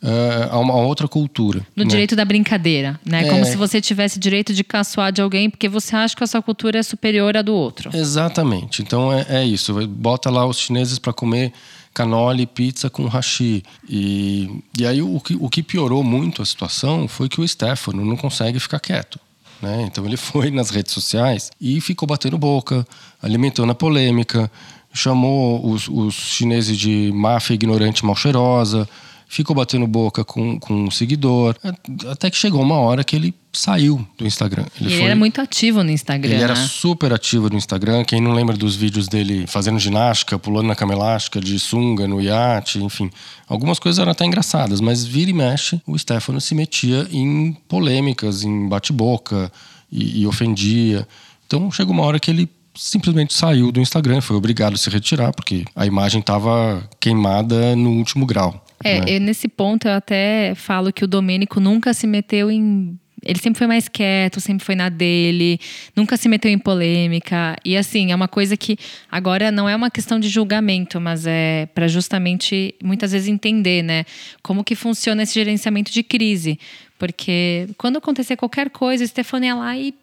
é, 0.03 0.49
a 0.51 0.59
uma 0.59 0.75
outra 0.75 1.07
cultura. 1.07 1.67
No 1.77 1.85
né? 1.85 1.91
direito 1.91 2.17
da 2.17 2.25
brincadeira, 2.25 2.99
né? 3.05 3.29
Como 3.29 3.45
se 3.45 3.57
você 3.57 3.81
tivesse 3.81 4.19
direito 4.19 4.55
de 4.55 4.65
caçoar 4.65 5.13
de 5.13 5.21
alguém 5.21 5.51
porque 5.51 5.69
você 5.69 5.95
acha 5.95 6.17
que 6.17 6.25
a 6.25 6.27
sua 6.27 6.41
cultura 6.41 6.79
é 6.79 6.83
superior 6.83 7.37
à 7.37 7.43
do 7.43 7.55
outro. 7.55 7.91
Exatamente. 7.95 8.81
Então 8.81 9.13
é, 9.13 9.45
isso. 9.45 9.75
Bota 9.89 10.31
lá 10.31 10.47
os 10.47 10.59
chineses 10.59 10.99
para 10.99 11.13
comer 11.13 11.53
canole 11.93 12.47
pizza 12.47 12.89
com 12.89 13.07
hashi. 13.07 13.63
E, 13.89 14.63
e 14.79 14.87
aí 14.87 15.03
o 15.03 15.21
que, 15.21 15.37
o 15.39 15.49
que 15.51 15.63
piorou 15.63 16.05
muito 16.05 16.43
a 16.43 16.47
situação 16.47 17.09
foi 17.09 17.29
que 17.29 17.41
o 17.41 17.49
Stefano 17.49 18.05
não 18.05 18.17
consegue 18.17 18.61
ficar 18.61 18.79
quieto. 18.79 19.19
Né? 19.61 19.83
Então 19.83 20.05
ele 20.05 20.17
foi 20.17 20.51
nas 20.53 20.71
redes 20.71 20.93
sociais 20.93 21.51
e 21.61 21.81
ficou 21.81 22.07
batendo 22.07 22.39
boca, 22.39 22.87
alimentando 23.23 23.73
a 23.73 23.75
polêmica, 23.75 24.51
chamou 24.93 25.71
os, 25.71 25.89
os 25.89 26.15
chineses 26.15 26.77
de 26.77 27.11
máfia 27.15 27.55
ignorante 27.55 28.05
mal 28.05 28.17
cheirosa, 28.17 28.89
ficou 29.29 29.55
batendo 29.55 29.87
boca 29.87 30.25
com, 30.25 30.59
com 30.59 30.75
um 30.85 30.91
seguidor, 30.91 31.55
até 32.11 32.31
que 32.31 32.37
chegou 32.37 32.63
uma 32.63 32.77
hora 32.77 33.05
que 33.05 33.15
ele 33.15 33.35
saiu 33.53 34.05
do 34.17 34.27
Instagram. 34.27 34.65
Ele, 34.81 34.91
ele 34.91 34.97
foi, 34.97 35.05
era 35.05 35.17
muito 35.17 35.41
ativo 35.41 35.85
no 35.85 35.91
Instagram. 35.91 36.31
Ele 36.31 36.39
né? 36.39 36.45
era 36.45 36.57
super 36.57 37.13
ativo 37.13 37.51
no 37.51 37.57
Instagram. 37.57 38.05
Quem 38.05 38.21
não 38.21 38.33
lembra 38.33 38.57
dos 38.57 38.75
vídeos 38.75 39.07
dele 39.07 39.47
fazendo 39.47 39.79
ginástica, 39.79 40.39
pulando 40.39 40.67
na 40.67 40.75
cama 40.75 40.95
elástica, 40.95 41.41
de 41.41 41.59
sunga 41.59 42.09
no 42.09 42.21
iate, 42.21 42.83
enfim. 42.83 43.11
Algumas 43.47 43.79
coisas 43.79 43.99
eram 43.99 44.13
até 44.13 44.25
engraçadas, 44.25 44.81
mas 44.81 45.05
vira 45.05 45.31
e 45.31 45.35
mexe, 45.35 45.81
o 45.87 45.99
Stefano 45.99 46.41
se 46.41 46.55
metia 46.55 47.07
em 47.13 47.53
polêmicas, 47.69 48.43
em 48.45 48.67
bate-boca 48.67 49.53
e, 49.93 50.23
e 50.23 50.27
ofendia. 50.27 51.07
Então 51.47 51.71
chegou 51.71 51.93
uma 51.93 52.05
hora 52.05 52.19
que 52.19 52.31
ele 52.31 52.49
simplesmente 52.75 53.35
saiu 53.35 53.73
do 53.73 53.81
Instagram, 53.81 54.21
foi 54.21 54.37
obrigado 54.37 54.75
a 54.75 54.79
se 54.79 54.89
retirar, 54.89 55.33
porque 55.33 55.65
a 55.75 55.85
imagem 55.85 56.21
estava 56.21 56.89
queimada 57.01 57.75
no 57.77 57.91
último 57.91 58.25
grau. 58.25 58.65
É, 58.85 59.01
né? 59.01 59.19
nesse 59.19 59.49
ponto 59.49 59.89
eu 59.89 59.93
até 59.93 60.55
falo 60.55 60.93
que 60.93 61.05
o 61.05 61.09
Domênico 61.09 61.59
nunca 61.61 61.93
se 61.93 62.07
meteu 62.07 62.51
em 62.51 62.99
ele 63.25 63.39
sempre 63.41 63.59
foi 63.59 63.67
mais 63.67 63.89
quieto, 63.89 64.41
sempre 64.41 64.65
foi 64.65 64.75
na 64.75 64.89
dele, 64.89 65.59
nunca 65.95 66.17
se 66.17 66.29
meteu 66.29 66.51
em 66.51 66.59
polêmica. 66.59 67.57
E 67.65 67.77
assim, 67.77 68.13
é 68.13 68.15
uma 68.15 68.29
coisa 68.29 68.57
que 68.57 68.79
agora 69.11 69.51
não 69.51 69.69
é 69.69 69.75
uma 69.75 69.91
questão 69.91 70.21
de 70.21 70.29
julgamento, 70.29 71.01
mas 71.01 71.27
é 71.27 71.67
para 71.75 71.89
justamente 71.89 72.75
muitas 72.83 73.13
vezes 73.13 73.29
entender, 73.29 73.83
né, 73.83 74.05
como 74.43 74.65
que 74.65 74.75
funciona 74.75 75.23
esse 75.23 75.35
gerenciamento 75.35 75.93
de 75.93 76.03
crise. 76.03 76.59
Porque 76.99 77.69
quando 77.77 77.99
acontecer 77.99 78.37
qualquer 78.37 78.71
coisa, 78.71 79.05
o 79.05 79.07
Stefano 79.07 79.45
ia 79.45 79.55
lá 79.55 79.77
e 79.77 79.95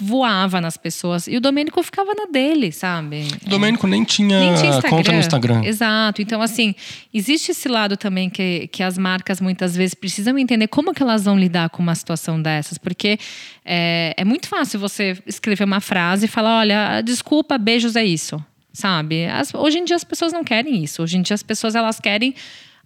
voava 0.00 0.60
nas 0.60 0.76
pessoas. 0.76 1.26
E 1.26 1.36
o 1.36 1.40
Domênico 1.40 1.82
ficava 1.82 2.12
na 2.14 2.26
dele, 2.26 2.70
sabe? 2.70 3.26
O 3.46 3.48
Domênico 3.48 3.86
é. 3.86 3.90
nem, 3.90 4.04
tinha 4.04 4.38
nem 4.38 4.54
tinha 4.54 4.82
conta 4.82 5.10
no 5.10 5.18
Instagram. 5.18 5.64
Exato. 5.64 6.20
Então, 6.20 6.42
assim, 6.42 6.74
existe 7.12 7.50
esse 7.50 7.68
lado 7.68 7.96
também 7.96 8.28
que, 8.28 8.68
que 8.68 8.82
as 8.82 8.98
marcas 8.98 9.40
muitas 9.40 9.74
vezes 9.74 9.94
precisam 9.94 10.38
entender 10.38 10.68
como 10.68 10.92
que 10.92 11.02
elas 11.02 11.24
vão 11.24 11.38
lidar 11.38 11.70
com 11.70 11.82
uma 11.82 11.94
situação 11.94 12.40
dessas. 12.40 12.76
Porque 12.76 13.18
é, 13.64 14.14
é 14.16 14.24
muito 14.24 14.48
fácil 14.48 14.78
você 14.78 15.16
escrever 15.26 15.64
uma 15.64 15.80
frase 15.80 16.26
e 16.26 16.28
falar: 16.28 16.58
olha, 16.58 17.00
desculpa, 17.00 17.56
beijos 17.56 17.96
é 17.96 18.04
isso. 18.04 18.44
Sabe? 18.72 19.26
As, 19.26 19.54
hoje 19.54 19.78
em 19.78 19.84
dia 19.84 19.96
as 19.96 20.04
pessoas 20.04 20.32
não 20.32 20.44
querem 20.44 20.82
isso. 20.82 21.02
Hoje 21.02 21.16
em 21.16 21.22
dia 21.22 21.34
as 21.34 21.42
pessoas 21.42 21.74
elas 21.74 22.00
querem 22.00 22.34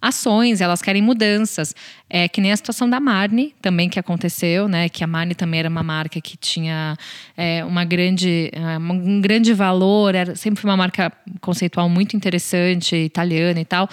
ações, 0.01 0.61
elas 0.61 0.81
querem 0.81 1.01
mudanças. 1.01 1.75
É 2.09 2.27
que 2.27 2.41
nem 2.41 2.51
a 2.51 2.57
situação 2.57 2.89
da 2.89 2.99
Marne 2.99 3.55
também 3.61 3.89
que 3.89 3.99
aconteceu, 3.99 4.67
né? 4.67 4.89
Que 4.89 5.03
a 5.03 5.07
Marne 5.07 5.35
também 5.35 5.59
era 5.59 5.69
uma 5.69 5.83
marca 5.83 6.19
que 6.21 6.37
tinha 6.37 6.97
é, 7.35 7.63
uma 7.63 7.83
grande, 7.85 8.49
é, 8.53 8.77
um 8.77 9.21
grande 9.21 9.53
valor, 9.53 10.15
era, 10.15 10.35
sempre 10.35 10.61
foi 10.61 10.69
uma 10.69 10.77
marca 10.77 11.11
conceitual 11.41 11.89
muito 11.89 12.15
interessante, 12.15 12.95
italiana 12.95 13.59
e 13.59 13.65
tal. 13.65 13.89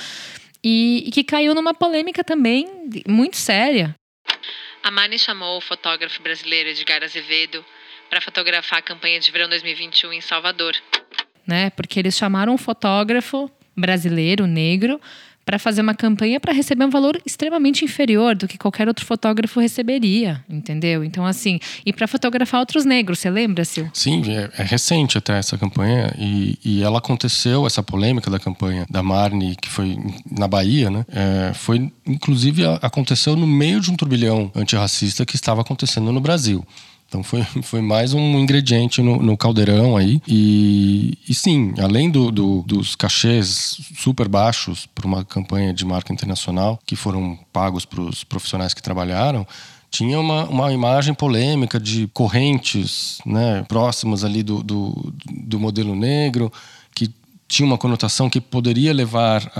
E, 0.63 1.05
e 1.07 1.11
que 1.11 1.23
caiu 1.23 1.55
numa 1.55 1.75
polêmica 1.75 2.25
também 2.25 2.67
muito 3.07 3.37
séria. 3.37 3.95
A 4.83 4.91
Marne 4.91 5.19
chamou 5.19 5.59
o 5.59 5.61
fotógrafo 5.61 6.23
brasileiro 6.23 6.71
Edgar 6.71 7.03
Azevedo 7.03 7.65
para 8.09 8.21
fotografar 8.21 8.79
a 8.79 8.83
campanha 8.83 9.19
de 9.19 9.31
verão 9.31 9.49
2021 9.49 10.13
em 10.13 10.21
Salvador. 10.21 10.77
Né? 11.47 11.71
Porque 11.71 11.99
eles 11.99 12.17
chamaram 12.17 12.55
um 12.55 12.59
fotógrafo 12.59 13.51
brasileiro, 13.77 14.47
negro, 14.47 15.01
para 15.47 15.61
fazer 15.61 15.81
uma 15.81 15.95
campanha 15.95 16.41
para 16.41 16.53
receber 16.53 16.85
um 16.85 16.91
valor 16.91 17.23
extremamente 17.25 17.85
inferior 17.85 18.35
do 18.35 18.49
que 18.49 18.59
qualquer 18.59 18.89
outro 18.89 19.07
fotógrafo 19.07 19.61
receberia, 19.61 20.45
entendeu? 20.51 21.05
Então, 21.05 21.25
assim, 21.25 21.61
e 21.87 21.93
para 21.93 22.09
fotografar 22.09 22.59
outros 22.59 22.85
negros, 22.85 23.21
você 23.21 23.31
lembra, 23.31 23.65
Sil? 23.65 23.87
Sim, 23.95 24.25
é, 24.29 24.51
é, 24.59 24.65
recente 24.65 25.17
até 25.17 25.39
essa 25.39 25.57
campanha 25.57 26.13
e, 26.19 26.59
e 26.65 26.83
ela 26.83 26.99
aconteceu, 26.99 27.65
essa 27.65 27.81
polêmica 27.81 28.29
da 28.29 28.41
campanha 28.41 28.85
da 28.91 29.05
Marne, 29.05 29.55
que 29.55 29.69
foi 29.69 29.97
na 30.29 30.49
Bahia, 30.49 30.91
né? 30.91 31.07
É, 31.09 31.55
foi, 31.55 31.93
inclusive, 32.05 32.65
aconteceu 32.83 33.37
no 33.37 33.47
meio 33.47 33.81
de 33.81 33.89
um 33.89 33.95
turbilhão 33.95 34.51
antirracista 34.53 35.25
que 35.25 35.37
estava 35.37 35.61
acontecendo 35.61 36.11
no 36.11 36.21
Brasil. 36.21 36.67
Então 37.17 37.23
foi, 37.23 37.43
foi 37.63 37.81
mais 37.81 38.13
um 38.13 38.39
ingrediente 38.39 39.01
no, 39.01 39.17
no 39.23 39.37
caldeirão 39.37 39.97
aí. 39.97 40.21
E, 40.29 41.19
e 41.27 41.35
sim, 41.35 41.73
além 41.79 42.11
do, 42.11 42.31
do, 42.31 42.63
dos 42.63 42.95
cachês 42.95 43.81
super 43.97 44.29
baixos 44.29 44.87
para 44.87 45.07
uma 45.07 45.25
campanha 45.25 45.73
de 45.73 45.85
marca 45.85 46.13
internacional 46.13 46.79
que 46.85 46.95
foram 46.95 47.39
pagos 47.53 47.87
para 47.87 48.03
os 48.03 48.23
profissionais 48.23 48.75
que 48.75 48.83
trabalharam, 48.83 49.47
tinha 49.91 50.21
uma, 50.21 50.45
uma 50.45 50.73
imagem 50.73 51.15
polêmica 51.15 51.81
de 51.81 52.07
correntes 52.09 53.19
né, 53.25 53.65
próximas 53.67 54.25
ali 54.25 54.43
do, 54.43 54.63
do, 54.63 55.15
do 55.31 55.59
modelo 55.59 55.95
negro, 55.95 56.53
que 56.95 57.11
tinha 57.49 57.67
uma 57.67 57.79
conotação 57.79 58.29
que 58.29 58.41
poderia 58.41 58.93
levar 58.93 59.51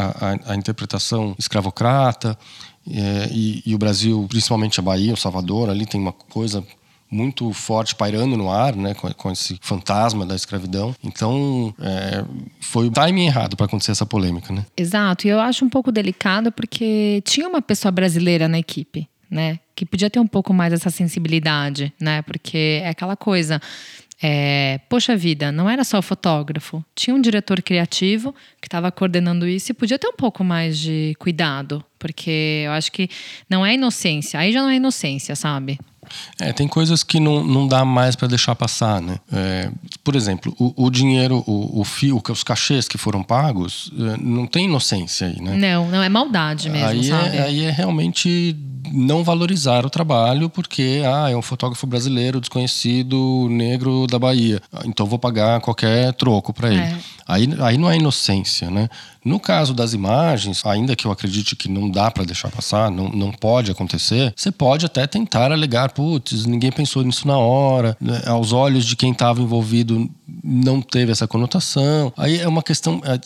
à 0.45 0.55
interpretação 0.55 1.35
escravocrata. 1.39 2.37
É, 2.89 3.29
e, 3.33 3.63
e, 3.67 3.75
o 3.75 3.79
Brasil, 3.79 4.27
principalmente 4.29 4.79
a 4.79 4.83
Bahia, 4.83 5.13
o 5.13 5.17
Salvador, 5.17 5.71
ali 5.71 5.87
tem 5.87 6.01
uma 6.01 6.13
coisa 6.13 6.65
muito 7.11 7.53
forte 7.53 7.95
pairando 7.95 8.37
no 8.37 8.51
ar, 8.51 8.75
né, 8.75 8.95
com, 8.95 9.13
com 9.13 9.31
esse 9.31 9.59
fantasma 9.61 10.27
da 10.27 10.35
escravidão. 10.35 10.95
Então, 11.03 11.75
é, 11.81 12.25
foi 12.61 12.87
o 12.87 12.91
timing 12.91 13.27
errado 13.27 13.57
para 13.57 13.67
acontecer 13.67 13.93
essa 13.93 14.07
polêmica, 14.07 14.53
né? 14.53 14.65
Exato. 14.77 15.27
E 15.27 15.31
eu 15.31 15.41
acho 15.41 15.65
um 15.65 15.69
pouco 15.69 15.93
delicado 15.93 16.51
porque 16.51 17.23
tinha 17.25 17.49
uma 17.49 17.63
pessoa 17.63 17.93
brasileira 17.93 18.49
na 18.49 18.59
equipe, 18.59 19.09
né, 19.31 19.59
que 19.75 19.85
podia 19.85 20.09
ter 20.09 20.21
um 20.21 20.27
pouco 20.27 20.53
mais 20.55 20.73
essa 20.73 20.91
sensibilidade, 20.91 21.93
né, 22.01 22.23
porque 22.23 22.81
é 22.83 22.89
aquela 22.89 23.17
coisa. 23.17 23.61
É, 24.23 24.81
poxa 24.89 25.15
vida, 25.15 25.53
não 25.53 25.69
era 25.69 25.85
só 25.85 25.99
o 25.99 26.03
fotógrafo, 26.03 26.83
tinha 26.95 27.15
um 27.15 27.21
diretor 27.21 27.61
criativo 27.61 28.35
que 28.63 28.67
estava 28.67 28.91
coordenando 28.91 29.47
isso 29.47 29.73
e 29.73 29.75
podia 29.75 29.99
ter 29.99 30.09
um 30.09 30.17
pouco 30.17 30.43
mais 30.43 30.79
de 30.79 31.15
cuidado, 31.19 31.85
porque 31.99 32.63
eu 32.65 32.73
acho 32.73 32.91
que 32.91 33.11
não 33.49 33.65
é 33.65 33.75
inocência, 33.75 34.41
aí 34.41 34.53
já 34.53 34.63
não 34.63 34.71
é 34.71 34.77
inocência, 34.77 35.37
sabe? 35.37 35.79
É, 36.41 36.53
tem 36.53 36.69
coisas 36.69 37.03
que 37.03 37.19
não, 37.21 37.45
não 37.45 37.67
dá 37.67 37.85
mais 37.85 38.17
para 38.17 38.29
deixar 38.29 38.55
passar, 38.55 39.01
né? 39.01 39.19
É, 39.33 39.71
por 40.03 40.17
exemplo, 40.17 40.55
o, 40.59 40.87
o 40.87 40.91
dinheiro, 40.91 41.43
o, 41.47 41.81
o 41.81 41.85
fio, 41.85 42.23
os 42.31 42.43
cachês 42.43 42.89
que 42.89 42.99
foram 42.99 43.23
pagos, 43.23 43.93
é, 43.99 44.17
não 44.21 44.47
tem 44.47 44.67
inocência 44.67 45.27
aí, 45.27 45.41
né? 45.41 45.57
Não, 45.57 45.89
não 45.89 46.03
é 46.03 46.09
maldade 46.09 46.69
mesmo, 46.71 46.89
aí 46.89 47.01
é, 47.01 47.03
sabe? 47.03 47.37
É, 47.37 47.43
aí 47.43 47.65
é 47.65 47.71
realmente 47.71 48.57
não 48.93 49.25
valorizar 49.25 49.85
o 49.85 49.91
trabalho 49.91 50.49
porque 50.49 51.03
ah, 51.05 51.31
é 51.31 51.37
um 51.37 51.43
fotógrafo 51.43 51.87
brasileiro 51.87 52.41
desconhecido, 52.41 53.49
negro 53.51 54.07
da 54.07 54.19
Bahia. 54.19 54.61
Então 54.85 55.07
vou 55.07 55.19
pagar 55.19 55.61
qualquer 55.61 56.13
troco 56.15 56.53
para 56.53 56.69
ele. 56.69 56.81
É. 56.81 56.99
Aí, 57.29 57.49
aí 57.61 57.77
não 57.77 57.91
é 57.91 57.97
inocência, 57.97 58.71
né? 58.71 58.89
No 59.25 59.41
caso 59.41 59.75
das 59.75 59.93
imagens, 59.93 60.65
ainda 60.65 60.95
que 60.95 61.05
eu 61.05 61.11
acredite 61.11 61.57
que 61.57 61.69
não 61.69 61.91
dá 61.91 62.09
para 62.09 62.25
deixar 62.25 62.49
passar, 62.49 62.91
não, 62.91 63.09
não 63.09 63.33
pode 63.33 63.73
acontecer, 63.73 64.33
você 64.37 64.53
pode 64.53 64.87
até 64.87 65.05
tentar 65.07 65.51
alegar, 65.51 65.91
putz, 65.91 66.47
ninguém 66.47 66.71
pensou 66.71 67.03
nisso 67.03 67.27
na 67.27 67.37
hora, 67.37 67.97
né? 68.01 68.23
aos 68.27 68.53
olhos 68.53 68.85
de 68.85 68.95
quem 68.95 69.11
estava 69.11 69.43
envolvido 69.43 70.09
não 70.45 70.81
teve 70.81 71.11
essa 71.11 71.27
conotação. 71.27 72.13
Aí 72.17 72.39
é 72.39 72.47
uma 72.47 72.63
questão. 72.63 73.03
É, 73.05 73.19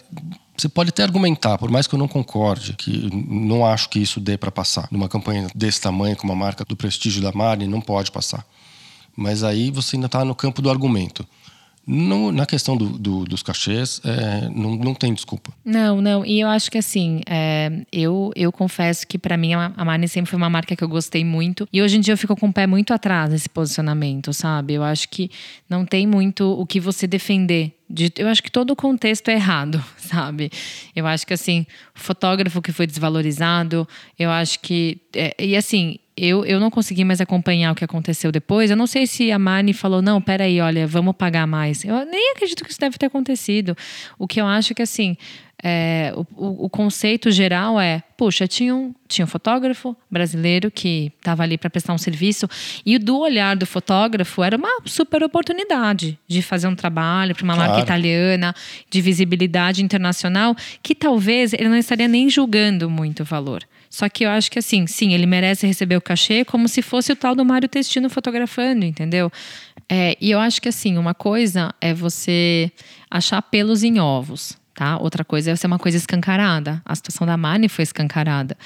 você 0.61 0.69
pode 0.69 0.91
até 0.91 1.03
argumentar, 1.03 1.57
por 1.57 1.71
mais 1.71 1.87
que 1.87 1.95
eu 1.95 1.99
não 1.99 2.07
concorde, 2.07 2.75
que 2.75 3.09
não 3.13 3.65
acho 3.65 3.89
que 3.89 3.99
isso 3.99 4.21
dê 4.21 4.37
para 4.37 4.51
passar. 4.51 4.89
Numa 4.91 5.09
campanha 5.09 5.49
desse 5.55 5.81
tamanho, 5.81 6.17
com 6.17 6.25
uma 6.25 6.37
marca 6.37 6.65
do 6.65 6.77
prestígio 6.77 7.23
da 7.23 7.33
Marne, 7.33 7.67
não 7.67 7.81
pode 7.81 8.11
passar. 8.11 8.45
Mas 9.17 9.43
aí 9.43 9.71
você 9.71 9.97
ainda 9.97 10.07
está 10.07 10.25
no 10.25 10.35
campo 10.35 10.61
do 10.61 10.71
argumento. 10.71 11.27
No, 11.93 12.31
na 12.31 12.47
questão 12.47 12.77
do, 12.77 12.89
do, 12.91 13.25
dos 13.25 13.43
cachês, 13.43 14.01
é, 14.05 14.49
não, 14.49 14.77
não 14.77 14.95
tem 14.95 15.13
desculpa. 15.13 15.53
Não, 15.65 16.01
não. 16.01 16.25
E 16.25 16.39
eu 16.39 16.47
acho 16.47 16.71
que 16.71 16.79
assim, 16.79 17.21
é, 17.27 17.85
eu, 17.91 18.31
eu 18.37 18.53
confesso 18.53 19.05
que 19.05 19.19
para 19.19 19.37
mim 19.37 19.55
a, 19.55 19.73
Marne 19.85 20.07
sempre 20.07 20.31
foi 20.31 20.37
uma 20.37 20.49
marca 20.49 20.77
que 20.77 20.85
eu 20.85 20.89
gostei 20.89 21.25
muito. 21.25 21.69
E 21.73 21.83
hoje 21.83 21.97
em 21.97 22.01
dia 22.01 22.15
eu 22.15 22.19
fico 22.19 22.37
com 22.37 22.47
o 22.47 22.53
pé 22.53 22.65
muito 22.65 22.95
atrás 22.95 23.31
nesse 23.31 23.49
posicionamento, 23.49 24.33
sabe? 24.33 24.75
Eu 24.75 24.85
acho 24.85 25.09
que 25.09 25.33
não 25.69 25.85
tem 25.85 26.07
muito 26.07 26.45
o 26.45 26.65
que 26.65 26.79
você 26.79 27.09
defender 27.09 27.75
de, 27.91 28.13
eu 28.19 28.29
acho 28.29 28.41
que 28.41 28.53
todo 28.53 28.71
o 28.71 28.77
contexto 28.77 29.29
é 29.29 29.35
errado, 29.35 29.83
sabe? 29.99 30.49
Eu 30.95 31.09
acho 31.09 31.27
que 31.27 31.35
assim, 31.35 31.67
fotógrafo 31.93 32.63
que 32.63 32.71
foi 32.71 32.87
desvalorizado, 32.87 33.87
eu 34.17 34.31
acho 34.31 34.61
que. 34.61 34.99
É, 35.13 35.35
e 35.39 35.57
assim, 35.57 35.99
eu, 36.21 36.45
eu 36.45 36.61
não 36.61 36.71
consegui 36.71 37.03
mais 37.03 37.21
acompanhar 37.21 37.73
o 37.73 37.75
que 37.75 37.85
aconteceu 37.85 38.31
depois. 38.31 38.71
Eu 38.71 38.77
não 38.77 38.87
sei 38.87 39.07
se 39.07 39.33
a 39.33 39.39
Marne 39.39 39.73
falou, 39.73 40.03
não, 40.03 40.21
peraí, 40.21 40.61
olha, 40.61 40.87
vamos 40.87 41.17
pagar 41.17 41.47
mais. 41.47 41.83
Eu 41.83 42.05
nem 42.05 42.33
acredito 42.33 42.63
que 42.63 42.71
isso 42.71 42.79
deve 42.79 42.99
ter 42.99 43.07
acontecido. 43.07 43.75
O 44.19 44.29
que 44.29 44.39
eu 44.39 44.47
acho 44.47 44.75
que, 44.75 44.83
assim, 44.83 45.17
é, 45.63 46.13
o, 46.15 46.67
o, 46.67 46.71
conceito 46.71 47.31
geral 47.31 47.81
é: 47.81 48.03
puxa, 48.17 48.47
tinha 48.47 48.75
um, 48.75 48.95
tinha 49.09 49.25
um 49.25 49.29
fotógrafo 49.29 49.97
brasileiro 50.11 50.71
que 50.71 51.13
estava 51.19 51.43
ali 51.43 51.59
para 51.59 51.69
prestar 51.69 51.93
um 51.93 51.99
serviço, 51.99 52.49
e 52.85 52.99
do 52.99 53.19
olhar 53.19 53.57
do 53.57 53.67
fotógrafo 53.67 54.43
era 54.43 54.57
uma 54.57 54.69
super 54.87 55.23
oportunidade 55.23 56.19
de 56.27 56.43
fazer 56.43 56.67
um 56.67 56.75
trabalho 56.75 57.35
para 57.35 57.45
uma 57.45 57.55
claro. 57.55 57.71
marca 57.71 57.85
italiana, 57.85 58.55
de 58.91 59.01
visibilidade 59.01 59.83
internacional, 59.83 60.55
que 60.83 60.95
talvez 60.95 61.53
ele 61.53 61.69
não 61.69 61.77
estaria 61.77 62.09
nem 62.09 62.29
julgando 62.29 62.89
muito 62.89 63.21
o 63.21 63.25
valor. 63.25 63.63
Só 63.91 64.09
que 64.09 64.25
eu 64.25 64.31
acho 64.31 64.51
que 64.51 64.59
assim, 64.61 64.87
sim, 64.87 65.13
ele 65.13 65.27
merece 65.27 65.67
receber 65.67 65.97
o 65.97 66.01
cachê 66.01 66.45
como 66.45 66.69
se 66.69 66.81
fosse 66.81 67.11
o 67.11 67.17
tal 67.17 67.35
do 67.35 67.45
Mário 67.45 67.69
Testino 67.69 68.09
fotografando, 68.09 68.85
entendeu? 68.85 69.31
É, 69.89 70.17
e 70.21 70.31
eu 70.31 70.39
acho 70.39 70.63
que 70.63 70.69
assim, 70.69 70.97
uma 70.97 71.13
coisa 71.13 71.75
é 71.81 71.93
você 71.93 72.71
achar 73.11 73.43
pelos 73.43 73.83
em 73.83 73.99
ovos. 73.99 74.59
Tá? 74.73 74.97
Outra 74.97 75.25
coisa 75.25 75.51
é 75.51 75.57
ser 75.57 75.67
uma 75.67 75.79
coisa 75.79 75.99
escancarada. 75.99 76.81
A 76.87 76.95
situação 76.95 77.27
da 77.27 77.37
Mani 77.37 77.69
foi 77.69 77.83
escancarada. 77.83 78.57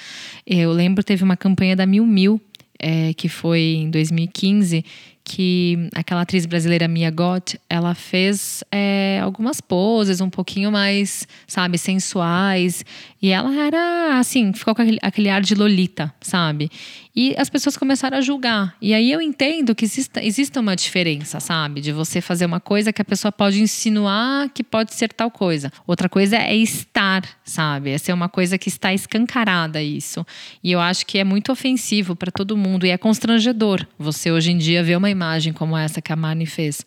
Eu 0.47 0.71
lembro 0.71 1.03
teve 1.03 1.25
uma 1.25 1.37
campanha 1.37 1.75
da 1.75 1.87
Mil 1.87 2.07
Mil, 2.07 2.41
é, 2.79 3.13
que 3.15 3.29
foi 3.29 3.61
em 3.79 3.91
2015, 3.91 4.85
que 5.25 5.89
aquela 5.95 6.21
atriz 6.21 6.45
brasileira 6.45 6.87
Mia 6.87 7.11
Gott, 7.11 7.59
ela 7.69 7.95
fez 7.95 8.63
é, 8.71 9.21
algumas 9.23 9.61
poses 9.61 10.21
um 10.21 10.29
pouquinho 10.29 10.71
mais, 10.71 11.27
sabe, 11.47 11.79
sensuais. 11.79 12.85
E 13.23 13.31
ela 13.31 13.55
era, 13.55 14.19
assim, 14.19 14.53
ficou 14.53 14.75
com 14.75 14.83
aquele, 14.83 14.99
aquele 15.01 15.31
ar 15.31 15.41
de 15.41 15.55
Lolita, 15.55 16.13
sabe? 16.21 16.71
E 17.17 17.33
as 17.39 17.49
pessoas 17.49 17.77
começaram 17.77 18.19
a 18.19 18.21
julgar. 18.21 18.77
E 18.83 18.93
aí 18.93 19.13
eu 19.13 19.21
entendo 19.21 19.73
que 19.73 19.85
exista, 19.85 20.23
exista 20.23 20.59
uma 20.59 20.75
diferença, 20.75 21.39
sabe? 21.39 21.81
De 21.81 21.93
você 21.93 22.21
fazer 22.21 22.45
uma 22.45 22.59
coisa 22.59 22.93
que 22.93 23.01
a 23.01 23.05
pessoa 23.05 23.31
pode 23.31 23.63
insinuar 23.63 24.49
que 24.49 24.65
pode 24.65 24.93
ser 24.95 25.13
tal 25.13 25.31
coisa. 25.31 25.71
Outra 25.87 26.09
coisa 26.09 26.37
é 26.37 26.57
estar, 26.57 27.23
sabe? 27.45 27.91
É 27.91 27.99
ser 27.99 28.13
uma 28.13 28.29
coisa 28.29 28.59
que 28.59 28.69
está 28.69 28.93
escancarada 28.93 29.81
isso. 29.81 30.27
E 30.63 30.73
eu 30.73 30.81
acho 30.81 31.07
que 31.07 31.19
é 31.19 31.25
muito 31.25 31.53
ofensivo 31.53 32.17
para 32.17 32.33
todo 32.33 32.57
mundo 32.57 32.85
e 32.85 32.91
é 32.91 32.99
constrangedor 32.99 33.87
você 33.97 34.33
hoje 34.33 34.51
em 34.51 34.59
dia 34.59 34.83
ver 34.83 34.97
uma 34.97 35.09
imagem 35.09 35.53
como 35.53 35.77
essa 35.77 36.03
que 36.03 36.13
a 36.13 36.17
Marnie 36.17 36.47
fez. 36.47 36.85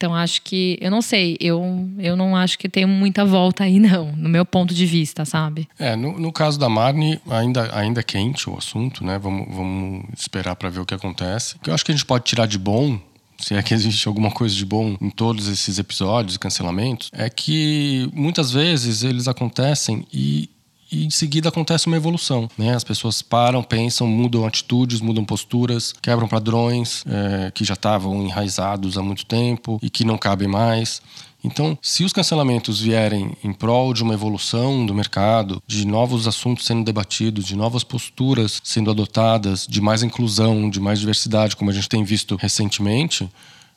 Então 0.00 0.14
acho 0.14 0.40
que, 0.40 0.78
eu 0.80 0.90
não 0.90 1.02
sei, 1.02 1.36
eu, 1.38 1.62
eu 1.98 2.16
não 2.16 2.34
acho 2.34 2.58
que 2.58 2.70
tem 2.70 2.86
muita 2.86 3.22
volta 3.22 3.64
aí 3.64 3.78
não, 3.78 4.10
no 4.12 4.30
meu 4.30 4.46
ponto 4.46 4.72
de 4.72 4.86
vista, 4.86 5.26
sabe? 5.26 5.68
É, 5.78 5.94
no, 5.94 6.18
no 6.18 6.32
caso 6.32 6.58
da 6.58 6.70
Marne, 6.70 7.20
ainda, 7.28 7.68
ainda 7.76 8.00
é 8.00 8.02
quente 8.02 8.48
o 8.48 8.56
assunto, 8.56 9.04
né? 9.04 9.18
Vamos, 9.18 9.54
vamos 9.54 10.04
esperar 10.16 10.56
para 10.56 10.70
ver 10.70 10.80
o 10.80 10.86
que 10.86 10.94
acontece. 10.94 11.56
O 11.56 11.58
que 11.58 11.68
eu 11.68 11.74
acho 11.74 11.84
que 11.84 11.92
a 11.92 11.94
gente 11.94 12.06
pode 12.06 12.24
tirar 12.24 12.46
de 12.46 12.58
bom 12.58 12.98
se 13.36 13.54
é 13.54 13.62
que 13.62 13.74
existe 13.74 14.06
alguma 14.06 14.30
coisa 14.30 14.54
de 14.54 14.64
bom 14.64 14.96
em 15.00 15.10
todos 15.10 15.48
esses 15.48 15.78
episódios 15.78 16.36
e 16.36 16.38
cancelamentos, 16.38 17.10
é 17.12 17.28
que 17.30 18.08
muitas 18.12 18.52
vezes 18.52 19.02
eles 19.02 19.28
acontecem 19.28 20.06
e 20.12 20.48
e 20.90 21.04
em 21.06 21.10
seguida 21.10 21.48
acontece 21.48 21.86
uma 21.86 21.96
evolução. 21.96 22.48
Né? 22.58 22.74
As 22.74 22.84
pessoas 22.84 23.22
param, 23.22 23.62
pensam, 23.62 24.06
mudam 24.06 24.46
atitudes, 24.46 25.00
mudam 25.00 25.24
posturas, 25.24 25.94
quebram 26.02 26.28
padrões 26.28 27.04
é, 27.06 27.50
que 27.50 27.64
já 27.64 27.74
estavam 27.74 28.22
enraizados 28.22 28.98
há 28.98 29.02
muito 29.02 29.24
tempo 29.24 29.78
e 29.82 29.88
que 29.88 30.04
não 30.04 30.18
cabem 30.18 30.48
mais. 30.48 31.00
Então, 31.42 31.78
se 31.80 32.04
os 32.04 32.12
cancelamentos 32.12 32.80
vierem 32.80 33.34
em 33.42 33.52
prol 33.52 33.94
de 33.94 34.02
uma 34.02 34.12
evolução 34.12 34.84
do 34.84 34.94
mercado, 34.94 35.62
de 35.66 35.86
novos 35.86 36.28
assuntos 36.28 36.66
sendo 36.66 36.84
debatidos, 36.84 37.46
de 37.46 37.56
novas 37.56 37.82
posturas 37.82 38.60
sendo 38.62 38.90
adotadas, 38.90 39.66
de 39.66 39.80
mais 39.80 40.02
inclusão, 40.02 40.68
de 40.68 40.80
mais 40.80 41.00
diversidade, 41.00 41.56
como 41.56 41.70
a 41.70 41.74
gente 41.74 41.88
tem 41.88 42.04
visto 42.04 42.36
recentemente, 42.36 43.30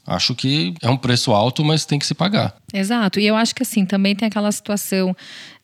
acho 0.06 0.36
que 0.36 0.74
é 0.82 0.90
um 0.90 0.98
preço 0.98 1.32
alto, 1.32 1.64
mas 1.64 1.86
tem 1.86 2.00
que 2.00 2.06
se 2.06 2.14
pagar. 2.14 2.56
Exato. 2.74 3.20
E 3.20 3.26
eu 3.26 3.36
acho 3.36 3.54
que 3.56 3.64
assim, 3.64 3.86
também 3.86 4.16
tem 4.16 4.28
aquela 4.28 4.52
situação, 4.52 5.16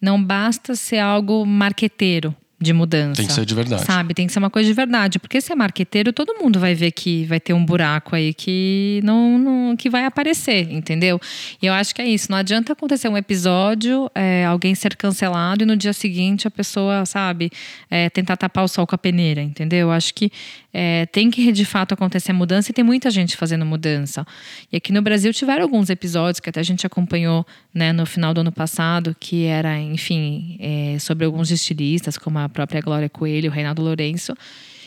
não 0.01 0.21
basta 0.21 0.75
ser 0.75 0.99
algo 0.99 1.45
marqueteiro 1.45 2.35
de 2.61 2.73
mudança. 2.73 3.15
Tem 3.15 3.25
que 3.25 3.31
ser 3.31 3.45
de 3.45 3.55
verdade. 3.55 3.85
Sabe? 3.85 4.13
Tem 4.13 4.27
que 4.27 4.33
ser 4.33 4.39
uma 4.39 4.49
coisa 4.49 4.67
de 4.67 4.73
verdade. 4.73 5.17
Porque 5.17 5.39
se 5.39 5.51
é 5.51 5.55
marqueteiro, 5.55 6.11
todo 6.11 6.35
mundo 6.35 6.59
vai 6.59 6.75
ver 6.75 6.91
que 6.91 7.23
vai 7.25 7.39
ter 7.39 7.53
um 7.53 7.63
buraco 7.63 8.15
aí 8.15 8.33
que 8.33 8.99
não, 9.03 9.37
não 9.37 9.77
que 9.77 9.89
vai 9.89 10.03
aparecer, 10.03 10.69
entendeu? 10.69 11.19
E 11.61 11.65
eu 11.65 11.73
acho 11.73 11.95
que 11.95 12.01
é 12.01 12.05
isso. 12.05 12.29
Não 12.29 12.37
adianta 12.37 12.73
acontecer 12.73 13.07
um 13.07 13.15
episódio, 13.15 14.11
é, 14.13 14.45
alguém 14.45 14.75
ser 14.75 14.97
cancelado 14.97 15.63
e 15.63 15.65
no 15.65 15.77
dia 15.77 15.93
seguinte 15.93 16.47
a 16.47 16.51
pessoa, 16.51 17.05
sabe, 17.05 17.49
é, 17.89 18.09
tentar 18.09 18.35
tapar 18.35 18.65
o 18.65 18.67
sol 18.67 18.85
com 18.85 18.95
a 18.95 18.97
peneira, 18.97 19.41
entendeu? 19.41 19.79
Eu 19.79 19.91
acho 19.91 20.13
que 20.13 20.29
é, 20.73 21.05
tem 21.07 21.29
que 21.31 21.51
de 21.51 21.65
fato 21.65 21.93
acontecer 21.93 22.31
a 22.31 22.33
mudança 22.33 22.71
e 22.71 22.73
tem 22.73 22.83
muita 22.83 23.09
gente 23.09 23.35
fazendo 23.35 23.65
mudança. 23.65 24.25
E 24.71 24.77
aqui 24.77 24.91
no 24.91 25.01
Brasil 25.01 25.33
tiveram 25.33 25.63
alguns 25.63 25.89
episódios 25.89 26.39
que 26.39 26.49
até 26.49 26.59
a 26.59 26.63
gente 26.63 26.85
acompanhou 26.85 27.45
né, 27.73 27.91
no 27.91 28.05
final 28.05 28.33
do 28.33 28.41
ano 28.41 28.51
passado, 28.51 29.15
que 29.19 29.45
era, 29.45 29.79
enfim, 29.79 30.57
é, 30.59 30.97
sobre 30.99 31.25
alguns 31.25 31.51
estilistas, 31.51 32.17
como 32.17 32.39
a 32.39 32.47
própria 32.47 32.81
Glória 32.81 33.09
Coelho, 33.09 33.49
o 33.49 33.53
Reinaldo 33.53 33.81
Lourenço, 33.81 34.33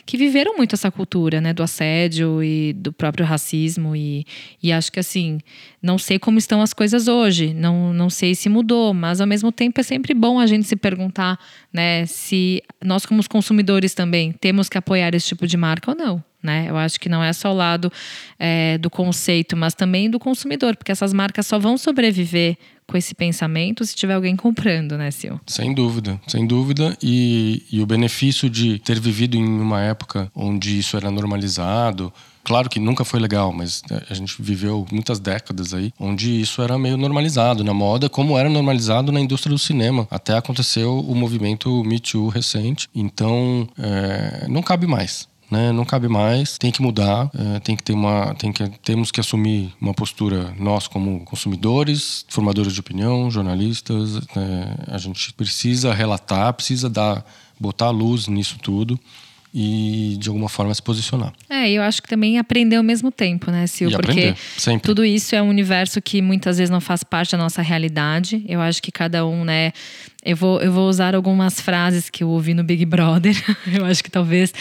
que 0.05 0.17
viveram 0.17 0.57
muito 0.57 0.75
essa 0.75 0.91
cultura, 0.91 1.41
né, 1.41 1.53
do 1.53 1.62
assédio 1.62 2.43
e 2.43 2.73
do 2.73 2.93
próprio 2.93 3.25
racismo 3.25 3.95
e, 3.95 4.27
e 4.62 4.73
acho 4.73 4.91
que 4.91 5.01
assim, 5.01 5.38
não 5.81 5.99
sei 5.99 6.19
como 6.19 6.38
estão 6.38 6.61
as 6.61 6.73
coisas 6.73 7.09
hoje, 7.09 7.55
não, 7.55 7.93
não 7.93 8.11
sei 8.11 8.35
se 8.35 8.49
mudou, 8.49 8.93
mas 8.93 9.21
ao 9.21 9.27
mesmo 9.27 9.53
tempo 9.53 9.81
é 9.81 9.83
sempre 9.83 10.15
bom 10.15 10.38
a 10.38 10.47
gente 10.47 10.67
se 10.67 10.77
perguntar, 10.77 11.38
né, 11.73 12.05
se 12.07 12.62
nós 12.85 13.07
como 13.07 13.23
consumidores 13.29 13.95
também 13.95 14.33
temos 14.33 14.69
que 14.69 14.77
apoiar 14.77 15.15
esse 15.15 15.29
tipo 15.29 15.47
de 15.47 15.57
marca 15.57 15.91
ou 15.93 15.97
não. 15.97 16.32
Né? 16.42 16.66
Eu 16.68 16.76
acho 16.76 16.98
que 16.98 17.09
não 17.09 17.22
é 17.22 17.33
só 17.33 17.52
o 17.52 17.57
lado 17.57 17.92
é, 18.38 18.76
do 18.78 18.90
conceito, 18.90 19.57
mas 19.57 19.74
também 19.74 20.11
do 20.11 20.18
consumidor, 20.18 20.76
porque 20.76 20.90
essas 20.90 21.12
marcas 21.12 21.46
só 21.46 21.59
vão 21.59 21.78
sobreviver 21.78 22.57
com 22.87 22.96
esse 22.96 23.14
pensamento 23.14 23.85
se 23.85 23.94
tiver 23.94 24.14
alguém 24.14 24.35
comprando, 24.35 24.98
né, 24.98 25.11
Sil? 25.14 25.40
Sem 25.46 25.72
dúvida, 25.72 26.20
sem 26.26 26.46
dúvida. 26.46 26.96
E, 27.02 27.64
e 27.70 27.81
o 27.81 27.87
benefício 27.87 28.50
de 28.50 28.78
ter 28.81 28.98
vivido 28.98 29.37
em 29.37 29.44
uma 29.44 29.81
época 29.81 30.31
onde 30.35 30.78
isso 30.78 30.96
era 30.96 31.11
normalizado, 31.11 32.12
Claro 32.44 32.68
que 32.68 32.81
nunca 32.81 33.05
foi 33.05 33.20
legal, 33.20 33.52
mas 33.52 33.83
né, 33.88 34.00
a 34.11 34.14
gente 34.14 34.40
viveu 34.42 34.85
muitas 34.90 35.20
décadas 35.20 35.72
aí 35.72 35.92
onde 35.98 36.40
isso 36.40 36.61
era 36.61 36.76
meio 36.76 36.96
normalizado 36.96 37.62
na 37.62 37.72
moda, 37.72 38.09
como 38.09 38.37
era 38.37 38.48
normalizado 38.48 39.12
na 39.12 39.20
indústria 39.20 39.52
do 39.52 39.59
cinema. 39.59 40.09
Até 40.11 40.37
aconteceu 40.37 40.98
o 40.98 41.14
movimento 41.14 41.85
Me 41.85 42.00
Too 42.00 42.28
recente. 42.28 42.88
Então, 42.94 43.68
é, 43.78 44.46
não 44.48 44.61
cabe 44.61 44.87
mais 44.87 45.31
né? 45.53 45.71
Não 45.71 45.85
cabe 45.85 46.09
mais, 46.09 46.57
tem 46.57 46.73
que 46.73 46.81
mudar, 46.81 47.31
é, 47.35 47.61
tem 47.61 47.77
que 47.77 47.83
ter 47.83 47.93
uma, 47.93 48.35
tem 48.35 48.51
que 48.51 48.67
temos 48.83 49.11
que 49.11 49.21
assumir 49.21 49.71
uma 49.79 49.93
postura 49.93 50.55
nós 50.59 50.88
como 50.88 51.21
consumidores, 51.27 52.25
formadores 52.27 52.73
de 52.73 52.81
opinião, 52.81 53.31
jornalistas, 53.31 54.15
né? 54.35 54.75
a 54.88 54.97
gente 54.97 55.31
precisa 55.35 55.93
relatar, 55.93 56.55
precisa 56.55 56.88
dar, 56.88 57.23
botar 57.61 57.91
luz 57.91 58.29
nisso 58.29 58.57
tudo 58.62 58.99
e 59.55 60.17
de 60.19 60.31
alguma 60.31 60.49
forma 60.49 60.73
se 60.73 60.83
posicionar. 60.83 61.35
É, 61.51 61.71
eu 61.71 61.83
acho 61.83 62.03
que 62.03 62.09
também 62.09 62.38
aprender 62.38 62.77
ao 62.77 62.83
mesmo 62.83 63.12
tempo, 63.12 63.51
né, 63.51 63.67
Sil? 63.69 63.91
E 63.91 63.93
Porque 63.93 64.35
sempre. 64.57 64.87
tudo 64.87 65.05
isso 65.05 65.37
é 65.37 65.43
um 65.43 65.51
universo 65.51 66.01
que 66.01 66.23
muitas 66.23 66.57
vezes 66.57 66.71
não 66.71 66.81
faz 66.81 67.05
parte 67.05 67.33
da 67.33 67.38
nossa 67.38 67.61
realidade. 67.61 68.43
Eu 68.49 68.62
acho 68.62 68.83
que 68.83 68.91
cada 68.91 69.27
um, 69.27 69.45
né. 69.45 69.73
Eu 70.25 70.37
vou, 70.37 70.62
eu 70.62 70.73
vou 70.73 70.88
usar 70.88 71.15
algumas 71.15 71.61
frases 71.61 72.09
que 72.09 72.25
eu 72.25 72.31
ouvi 72.31 72.55
no 72.55 72.65
Big 72.65 72.87
Brother. 72.87 73.37
eu 73.71 73.85
acho 73.85 74.03
que 74.03 74.11
talvez 74.11 74.55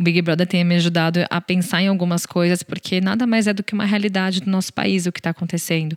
o 0.00 0.02
Big 0.02 0.22
Brother 0.22 0.46
tenha 0.46 0.64
me 0.64 0.74
ajudado 0.76 1.20
a 1.28 1.42
pensar 1.42 1.82
em 1.82 1.88
algumas 1.88 2.24
coisas, 2.24 2.62
porque 2.62 3.02
nada 3.02 3.26
mais 3.26 3.46
é 3.46 3.52
do 3.52 3.62
que 3.62 3.74
uma 3.74 3.84
realidade 3.84 4.40
do 4.40 4.50
nosso 4.50 4.72
país, 4.72 5.04
o 5.04 5.12
que 5.12 5.20
está 5.20 5.28
acontecendo. 5.28 5.94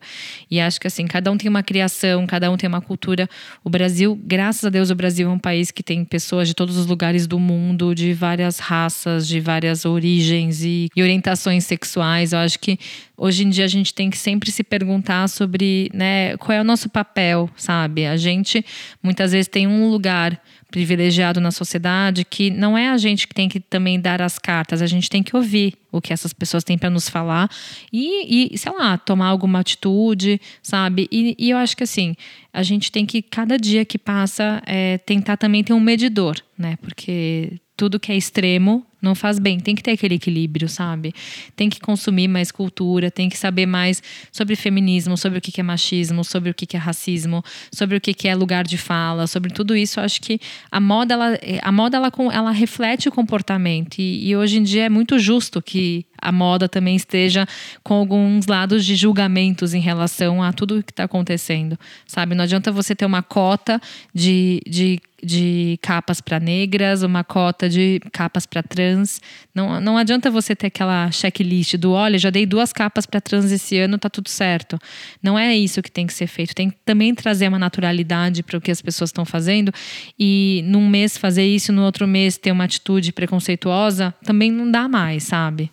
E 0.52 0.60
acho 0.60 0.78
que 0.78 0.88
assim, 0.88 1.08
cada 1.08 1.32
um 1.32 1.38
tem 1.38 1.50
uma 1.50 1.64
criação, 1.64 2.28
cada 2.28 2.52
um 2.52 2.58
tem 2.58 2.68
uma 2.68 2.82
cultura. 2.82 3.30
O 3.64 3.70
Brasil, 3.70 4.20
graças 4.22 4.66
a 4.66 4.70
Deus, 4.70 4.90
o 4.90 4.96
Brasil 4.96 5.30
é 5.30 5.32
um 5.32 5.40
país 5.40 5.72
que 5.72 5.82
tem 5.82 6.04
pessoas 6.04 6.50
de 6.50 6.54
todos 6.54 6.76
os 6.76 6.86
lugares 6.86 7.26
do 7.26 7.40
mundo, 7.40 7.96
de 7.96 8.12
várias 8.14 8.60
raças, 8.60 9.26
de 9.26 9.40
várias 9.40 9.86
origens 9.86 10.66
e, 10.66 10.90
e 10.94 11.02
orientações 11.02 11.64
sexuais. 11.64 12.34
Eu 12.34 12.40
acho 12.40 12.60
que 12.60 12.78
hoje 13.16 13.46
em 13.46 13.50
dia 13.50 13.64
a 13.64 13.70
gente 13.70 13.94
tem 13.94 14.10
que 14.10 14.18
sempre 14.18 14.52
se 14.52 14.66
perguntar 14.66 15.30
sobre 15.30 15.90
né, 15.94 16.36
qual 16.36 16.58
é 16.58 16.60
o 16.60 16.66
nosso 16.66 16.90
papel, 16.90 17.50
sabe? 17.56 18.06
A 18.06 18.18
gente 18.18 18.66
muitas 19.02 19.32
vezes 19.32 19.48
tem 19.48 19.66
um 19.66 19.90
lugar 19.90 20.42
privilegiado 20.74 21.40
na 21.40 21.52
sociedade 21.52 22.26
que 22.26 22.50
não 22.50 22.76
é 22.76 22.90
a 22.90 22.98
gente 22.98 23.28
que 23.28 23.36
tem 23.36 23.48
que 23.48 23.60
também 23.60 24.02
dar 24.02 24.24
as 24.24 24.40
cartas, 24.40 24.82
a 24.82 24.88
gente 24.88 25.08
tem 25.08 25.22
que 25.22 25.36
ouvir 25.36 25.76
o 25.92 26.02
que 26.02 26.12
essas 26.12 26.34
pessoas 26.34 26.64
têm 26.64 26.80
para 26.80 26.90
nos 26.90 27.08
falar 27.08 27.48
e, 27.94 28.52
e, 28.52 28.58
sei 28.58 28.72
lá, 28.72 28.98
tomar 28.98 29.28
alguma 29.28 29.60
atitude, 29.60 30.42
sabe? 30.64 31.08
E, 31.12 31.36
e, 31.38 31.52
eu 31.52 31.58
acho 31.58 31.78
que 31.78 31.84
assim, 31.84 32.16
a 32.52 32.64
gente 32.64 32.92
tem 32.92 33.06
que, 33.06 33.22
cada 33.22 33.56
dia 33.56 33.86
que 33.86 34.00
passa, 34.00 34.64
é, 34.66 34.98
tentar 34.98 35.38
também 35.38 35.64
ter 35.64 35.74
um 35.74 35.80
medidor, 35.80 36.38
né? 36.58 36.76
Porque 36.82 37.60
tudo 37.78 38.00
que 38.00 38.12
é 38.12 38.18
extremo 38.18 38.84
não 39.04 39.14
faz 39.14 39.38
bem. 39.38 39.60
Tem 39.60 39.76
que 39.76 39.84
ter 39.84 39.92
aquele 39.92 40.16
equilíbrio, 40.16 40.70
sabe? 40.70 41.14
Tem 41.56 41.70
que 41.70 41.80
consumir 41.80 42.28
mais 42.28 42.52
cultura, 42.52 43.12
tem 43.12 43.30
que 43.30 43.38
saber 43.38 43.66
mais 43.66 44.02
sobre 44.32 44.56
feminismo, 44.56 45.18
sobre 45.18 45.40
o 45.40 45.42
que 45.42 45.60
é 45.60 45.64
machismo, 45.64 46.24
sobre 46.24 46.50
o 46.50 46.54
que 46.54 46.76
é 46.76 46.80
racismo, 46.80 47.44
sobre 47.72 47.98
o 47.98 48.02
que 48.02 48.28
é 48.28 48.34
lugar 48.34 48.64
de 48.64 48.78
fala, 48.78 49.28
sobre 49.28 49.52
tudo 49.52 49.76
isso. 49.76 50.00
Eu 50.00 50.06
acho 50.06 50.22
que 50.22 50.40
a 50.72 50.80
moda, 50.80 51.14
ela, 51.14 51.40
a 51.62 51.72
moda 51.72 51.98
ela, 51.98 52.12
ela 52.32 52.52
reflete 52.52 53.10
o 53.10 53.12
comportamento. 53.12 54.00
E, 54.00 54.30
e 54.30 54.36
hoje 54.36 54.58
em 54.58 54.64
dia 54.64 54.86
é 54.86 54.90
muito 54.90 55.20
justo 55.20 55.62
que 55.62 56.06
a 56.24 56.32
moda 56.32 56.70
também 56.70 56.96
esteja 56.96 57.46
com 57.84 57.96
alguns 57.96 58.48
lados 58.48 58.86
de 58.86 58.96
julgamentos 58.96 59.74
em 59.74 59.82
relação 59.82 60.42
a 60.42 60.54
tudo 60.54 60.80
o 60.80 60.84
que 60.84 60.92
está 60.92 61.04
acontecendo, 61.04 61.78
sabe? 62.08 62.34
Não 62.34 62.44
adianta 62.44 62.72
você 62.72 62.96
ter 62.96 63.06
uma 63.06 63.22
cota 63.22 63.80
de, 64.14 64.62
de, 64.66 65.02
de 65.22 65.78
capas 65.82 66.22
para 66.22 66.40
negras, 66.40 67.04
uma 67.04 67.24
cota 67.24 67.68
de 67.68 68.00
capas 68.14 68.46
para 68.46 68.64
trans. 68.64 69.22
Não, 69.54 69.82
não 69.82 69.98
adianta 69.98 70.32
você 70.32 70.56
ter 70.56 70.68
aquela 70.68 71.12
checklist 71.12 71.76
do 71.76 71.92
olha, 71.92 72.18
já 72.18 72.30
dei 72.30 72.46
duas 72.46 72.72
capas 72.72 73.06
para 73.06 73.20
trans 73.20 73.52
esse 73.52 73.78
ano, 73.78 73.98
tá 73.98 74.10
tudo 74.10 74.30
certo. 74.30 74.80
Não 75.22 75.38
é 75.38 75.56
isso 75.56 75.82
que 75.82 75.92
tem 75.92 76.08
que 76.08 76.14
ser 76.14 76.28
feito. 76.28 76.56
Tem 76.56 76.70
que 76.70 76.78
também 76.86 77.14
trazer 77.14 77.50
uma 77.50 77.60
naturalidade 77.60 78.44
para 78.44 78.58
o 78.58 78.62
que 78.62 78.72
as 78.72 78.82
pessoas 78.82 79.10
estão 79.10 79.26
fazendo. 79.26 79.74
E 80.18 80.64
num 80.66 80.88
mês 80.88 81.18
fazer 81.18 81.46
isso, 81.46 81.74
no 81.74 81.84
outro 81.84 82.08
mês 82.08 82.38
ter 82.38 82.52
uma 82.52 82.64
atitude 82.64 83.12
preconceituosa, 83.12 84.14
também 84.24 84.50
não 84.50 84.72
dá 84.72 84.88
mais, 84.88 85.24
sabe? 85.24 85.70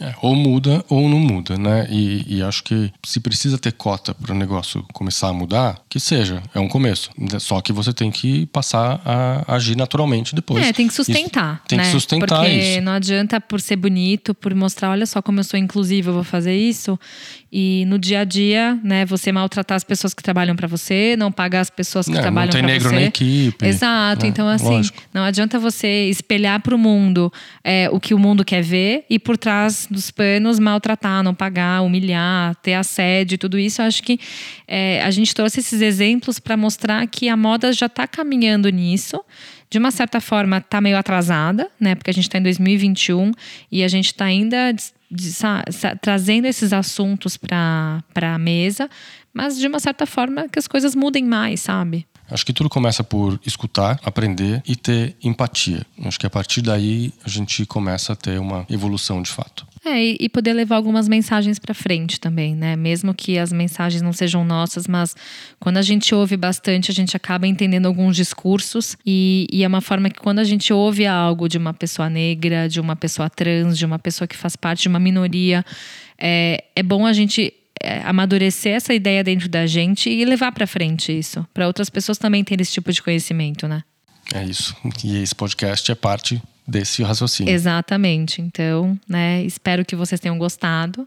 É, 0.00 0.14
ou 0.22 0.34
muda 0.34 0.82
ou 0.88 1.08
não 1.08 1.18
muda, 1.18 1.58
né? 1.58 1.86
E, 1.90 2.36
e 2.36 2.42
acho 2.42 2.64
que 2.64 2.90
se 3.04 3.20
precisa 3.20 3.58
ter 3.58 3.72
cota 3.72 4.14
para 4.14 4.32
o 4.32 4.38
negócio 4.38 4.82
começar 4.94 5.28
a 5.28 5.32
mudar, 5.32 5.78
que 5.90 5.98
seja, 5.98 6.40
é 6.54 6.60
um 6.60 6.68
começo. 6.68 7.10
Só 7.40 7.60
que 7.60 7.72
você 7.72 7.92
tem 7.92 8.12
que 8.12 8.46
passar 8.46 9.02
a 9.04 9.56
agir 9.56 9.76
naturalmente 9.76 10.36
depois. 10.36 10.64
É, 10.64 10.72
tem 10.72 10.86
que 10.86 10.94
sustentar. 10.94 11.54
Isso, 11.54 11.62
tem 11.66 11.78
né? 11.78 11.84
que 11.84 11.90
sustentar 11.90 12.38
Porque 12.38 12.48
isso. 12.52 12.68
Porque 12.68 12.80
não 12.80 12.92
adianta 12.92 13.40
por 13.40 13.60
ser 13.60 13.74
bonito, 13.74 14.32
por 14.32 14.54
mostrar, 14.54 14.90
olha 14.90 15.04
só 15.04 15.20
como 15.20 15.40
eu 15.40 15.44
sou 15.44 15.58
inclusiva, 15.58 16.10
eu 16.10 16.14
vou 16.14 16.22
fazer 16.22 16.56
isso. 16.56 16.96
E 17.52 17.84
no 17.88 17.98
dia 17.98 18.20
a 18.20 18.24
dia, 18.24 18.78
né, 18.84 19.04
você 19.04 19.32
maltratar 19.32 19.74
as 19.74 19.82
pessoas 19.82 20.14
que 20.14 20.22
trabalham 20.22 20.54
para 20.54 20.68
você, 20.68 21.16
não 21.18 21.32
pagar 21.32 21.62
as 21.62 21.70
pessoas 21.70 22.06
que 22.06 22.12
não, 22.12 22.20
trabalham 22.20 22.52
para 22.52 22.60
você. 22.60 22.62
Não 22.62 22.68
tem 22.68 22.78
negro 22.78 22.92
na 22.92 23.02
equipe. 23.02 23.66
Exato. 23.66 24.22
Né? 24.22 24.28
Então, 24.28 24.46
assim, 24.46 24.66
Lógico. 24.66 25.02
não 25.12 25.24
adianta 25.24 25.58
você 25.58 26.04
espelhar 26.08 26.60
para 26.60 26.72
o 26.72 26.78
mundo 26.78 27.32
é, 27.64 27.90
o 27.90 27.98
que 27.98 28.14
o 28.14 28.18
mundo 28.18 28.44
quer 28.44 28.62
ver 28.62 29.04
e 29.10 29.18
por 29.18 29.36
trás 29.36 29.88
dos 29.90 30.12
panos 30.12 30.60
maltratar, 30.60 31.24
não 31.24 31.34
pagar, 31.34 31.82
humilhar, 31.82 32.54
ter 32.62 32.74
assédio, 32.74 33.36
tudo 33.36 33.58
isso. 33.58 33.82
Eu 33.82 33.86
acho 33.86 34.00
que 34.04 34.20
é, 34.68 35.02
a 35.02 35.10
gente 35.10 35.34
trouxe 35.34 35.58
esses 35.58 35.79
exemplos 35.80 36.38
para 36.38 36.56
mostrar 36.56 37.06
que 37.06 37.28
a 37.28 37.36
moda 37.36 37.72
já 37.72 37.86
está 37.86 38.06
caminhando 38.06 38.68
nisso 38.70 39.22
de 39.70 39.78
uma 39.78 39.90
certa 39.90 40.20
forma 40.20 40.58
está 40.58 40.80
meio 40.80 40.98
atrasada, 40.98 41.70
né? 41.78 41.94
Porque 41.94 42.10
a 42.10 42.12
gente 42.12 42.24
está 42.24 42.38
em 42.38 42.42
2021 42.42 43.30
e 43.70 43.84
a 43.84 43.88
gente 43.88 44.06
está 44.06 44.24
ainda 44.24 44.72
de, 44.72 44.82
de, 45.10 45.32
trazendo 46.00 46.46
esses 46.46 46.72
assuntos 46.72 47.36
para 47.36 48.02
a 48.14 48.38
mesa, 48.38 48.90
mas 49.32 49.56
de 49.56 49.66
uma 49.68 49.78
certa 49.78 50.06
forma 50.06 50.48
que 50.48 50.58
as 50.58 50.66
coisas 50.66 50.96
mudem 50.96 51.24
mais, 51.24 51.60
sabe? 51.60 52.06
Acho 52.28 52.46
que 52.46 52.52
tudo 52.52 52.68
começa 52.68 53.02
por 53.02 53.40
escutar, 53.44 53.98
aprender 54.04 54.62
e 54.66 54.76
ter 54.76 55.16
empatia. 55.22 55.84
Acho 56.04 56.18
que 56.18 56.26
a 56.26 56.30
partir 56.30 56.62
daí 56.62 57.12
a 57.24 57.28
gente 57.28 57.66
começa 57.66 58.12
a 58.12 58.16
ter 58.16 58.38
uma 58.38 58.64
evolução 58.68 59.20
de 59.20 59.30
fato. 59.30 59.66
É, 59.82 59.98
e, 59.98 60.28
poder 60.28 60.52
levar 60.52 60.76
algumas 60.76 61.08
mensagens 61.08 61.58
para 61.58 61.72
frente 61.72 62.20
também, 62.20 62.54
né? 62.54 62.76
Mesmo 62.76 63.14
que 63.14 63.38
as 63.38 63.50
mensagens 63.50 64.02
não 64.02 64.12
sejam 64.12 64.44
nossas, 64.44 64.86
mas 64.86 65.16
quando 65.58 65.78
a 65.78 65.82
gente 65.82 66.14
ouve 66.14 66.36
bastante, 66.36 66.90
a 66.90 66.94
gente 66.94 67.16
acaba 67.16 67.46
entendendo 67.46 67.86
alguns 67.86 68.14
discursos 68.14 68.94
e, 69.06 69.46
e 69.50 69.64
é 69.64 69.66
uma 69.66 69.80
forma 69.80 70.10
que 70.10 70.20
quando 70.20 70.38
a 70.38 70.44
gente 70.44 70.70
ouve 70.70 71.06
algo 71.06 71.48
de 71.48 71.56
uma 71.56 71.72
pessoa 71.72 72.10
negra, 72.10 72.68
de 72.68 72.78
uma 72.78 72.94
pessoa 72.94 73.30
trans, 73.30 73.78
de 73.78 73.86
uma 73.86 73.98
pessoa 73.98 74.28
que 74.28 74.36
faz 74.36 74.54
parte 74.54 74.82
de 74.82 74.88
uma 74.88 75.00
minoria, 75.00 75.64
é, 76.18 76.62
é 76.76 76.82
bom 76.82 77.06
a 77.06 77.14
gente 77.14 77.50
é, 77.82 78.02
amadurecer 78.02 78.74
essa 78.74 78.92
ideia 78.92 79.24
dentro 79.24 79.48
da 79.48 79.66
gente 79.66 80.10
e 80.10 80.26
levar 80.26 80.52
para 80.52 80.66
frente 80.66 81.18
isso, 81.18 81.46
para 81.54 81.66
outras 81.66 81.88
pessoas 81.88 82.18
também 82.18 82.44
terem 82.44 82.60
esse 82.60 82.72
tipo 82.72 82.92
de 82.92 83.02
conhecimento, 83.02 83.66
né? 83.66 83.82
É 84.34 84.44
isso. 84.44 84.76
E 85.02 85.22
esse 85.22 85.34
podcast 85.34 85.90
é 85.90 85.94
parte 85.94 86.40
desse 86.70 87.02
raciocínio. 87.02 87.52
Exatamente. 87.52 88.40
Então, 88.40 88.98
né, 89.08 89.42
espero 89.42 89.84
que 89.84 89.96
vocês 89.96 90.20
tenham 90.20 90.38
gostado. 90.38 91.06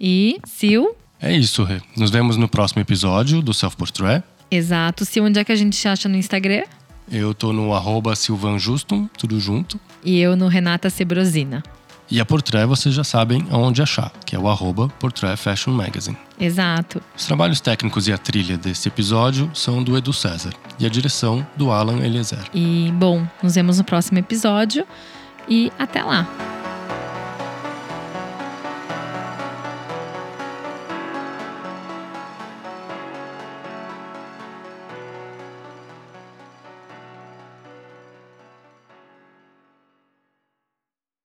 E, 0.00 0.38
Sil? 0.44 0.92
É 1.20 1.32
isso, 1.32 1.64
Rê. 1.64 1.80
Nos 1.96 2.10
vemos 2.10 2.36
no 2.36 2.48
próximo 2.48 2.82
episódio 2.82 3.40
do 3.40 3.54
Self 3.54 3.76
Portrait. 3.76 4.22
Exato. 4.50 5.04
Sil, 5.06 5.24
onde 5.24 5.38
é 5.38 5.44
que 5.44 5.52
a 5.52 5.56
gente 5.56 5.78
te 5.78 5.88
acha 5.88 6.08
no 6.08 6.16
Instagram? 6.16 6.64
Eu 7.10 7.32
tô 7.32 7.52
no 7.52 7.72
arroba 7.72 8.14
silvanjustum, 8.14 9.08
tudo 9.16 9.40
junto. 9.40 9.80
E 10.04 10.18
eu 10.20 10.36
no 10.36 10.46
Renata 10.46 10.90
Sebrosina. 10.90 11.62
E 12.10 12.20
a 12.20 12.24
Portrait 12.24 12.66
vocês 12.66 12.94
já 12.94 13.04
sabem 13.04 13.46
aonde 13.50 13.82
achar, 13.82 14.10
que 14.24 14.34
é 14.34 14.38
o 14.38 14.48
arroba 14.48 14.88
Portrait 14.98 15.36
Fashion 15.36 15.72
Magazine. 15.72 16.16
Exato. 16.40 17.02
Os 17.16 17.26
trabalhos 17.26 17.60
técnicos 17.60 18.08
e 18.08 18.12
a 18.12 18.18
trilha 18.18 18.56
desse 18.56 18.88
episódio 18.88 19.50
são 19.52 19.82
do 19.82 19.96
Edu 19.96 20.12
César 20.12 20.52
e 20.78 20.86
a 20.86 20.88
direção 20.88 21.46
do 21.56 21.70
Alan 21.70 21.98
Eliezer. 21.98 22.44
E, 22.54 22.92
bom, 22.94 23.26
nos 23.42 23.54
vemos 23.54 23.78
no 23.78 23.84
próximo 23.84 24.18
episódio 24.18 24.86
e 25.48 25.70
até 25.78 26.02
lá! 26.02 26.57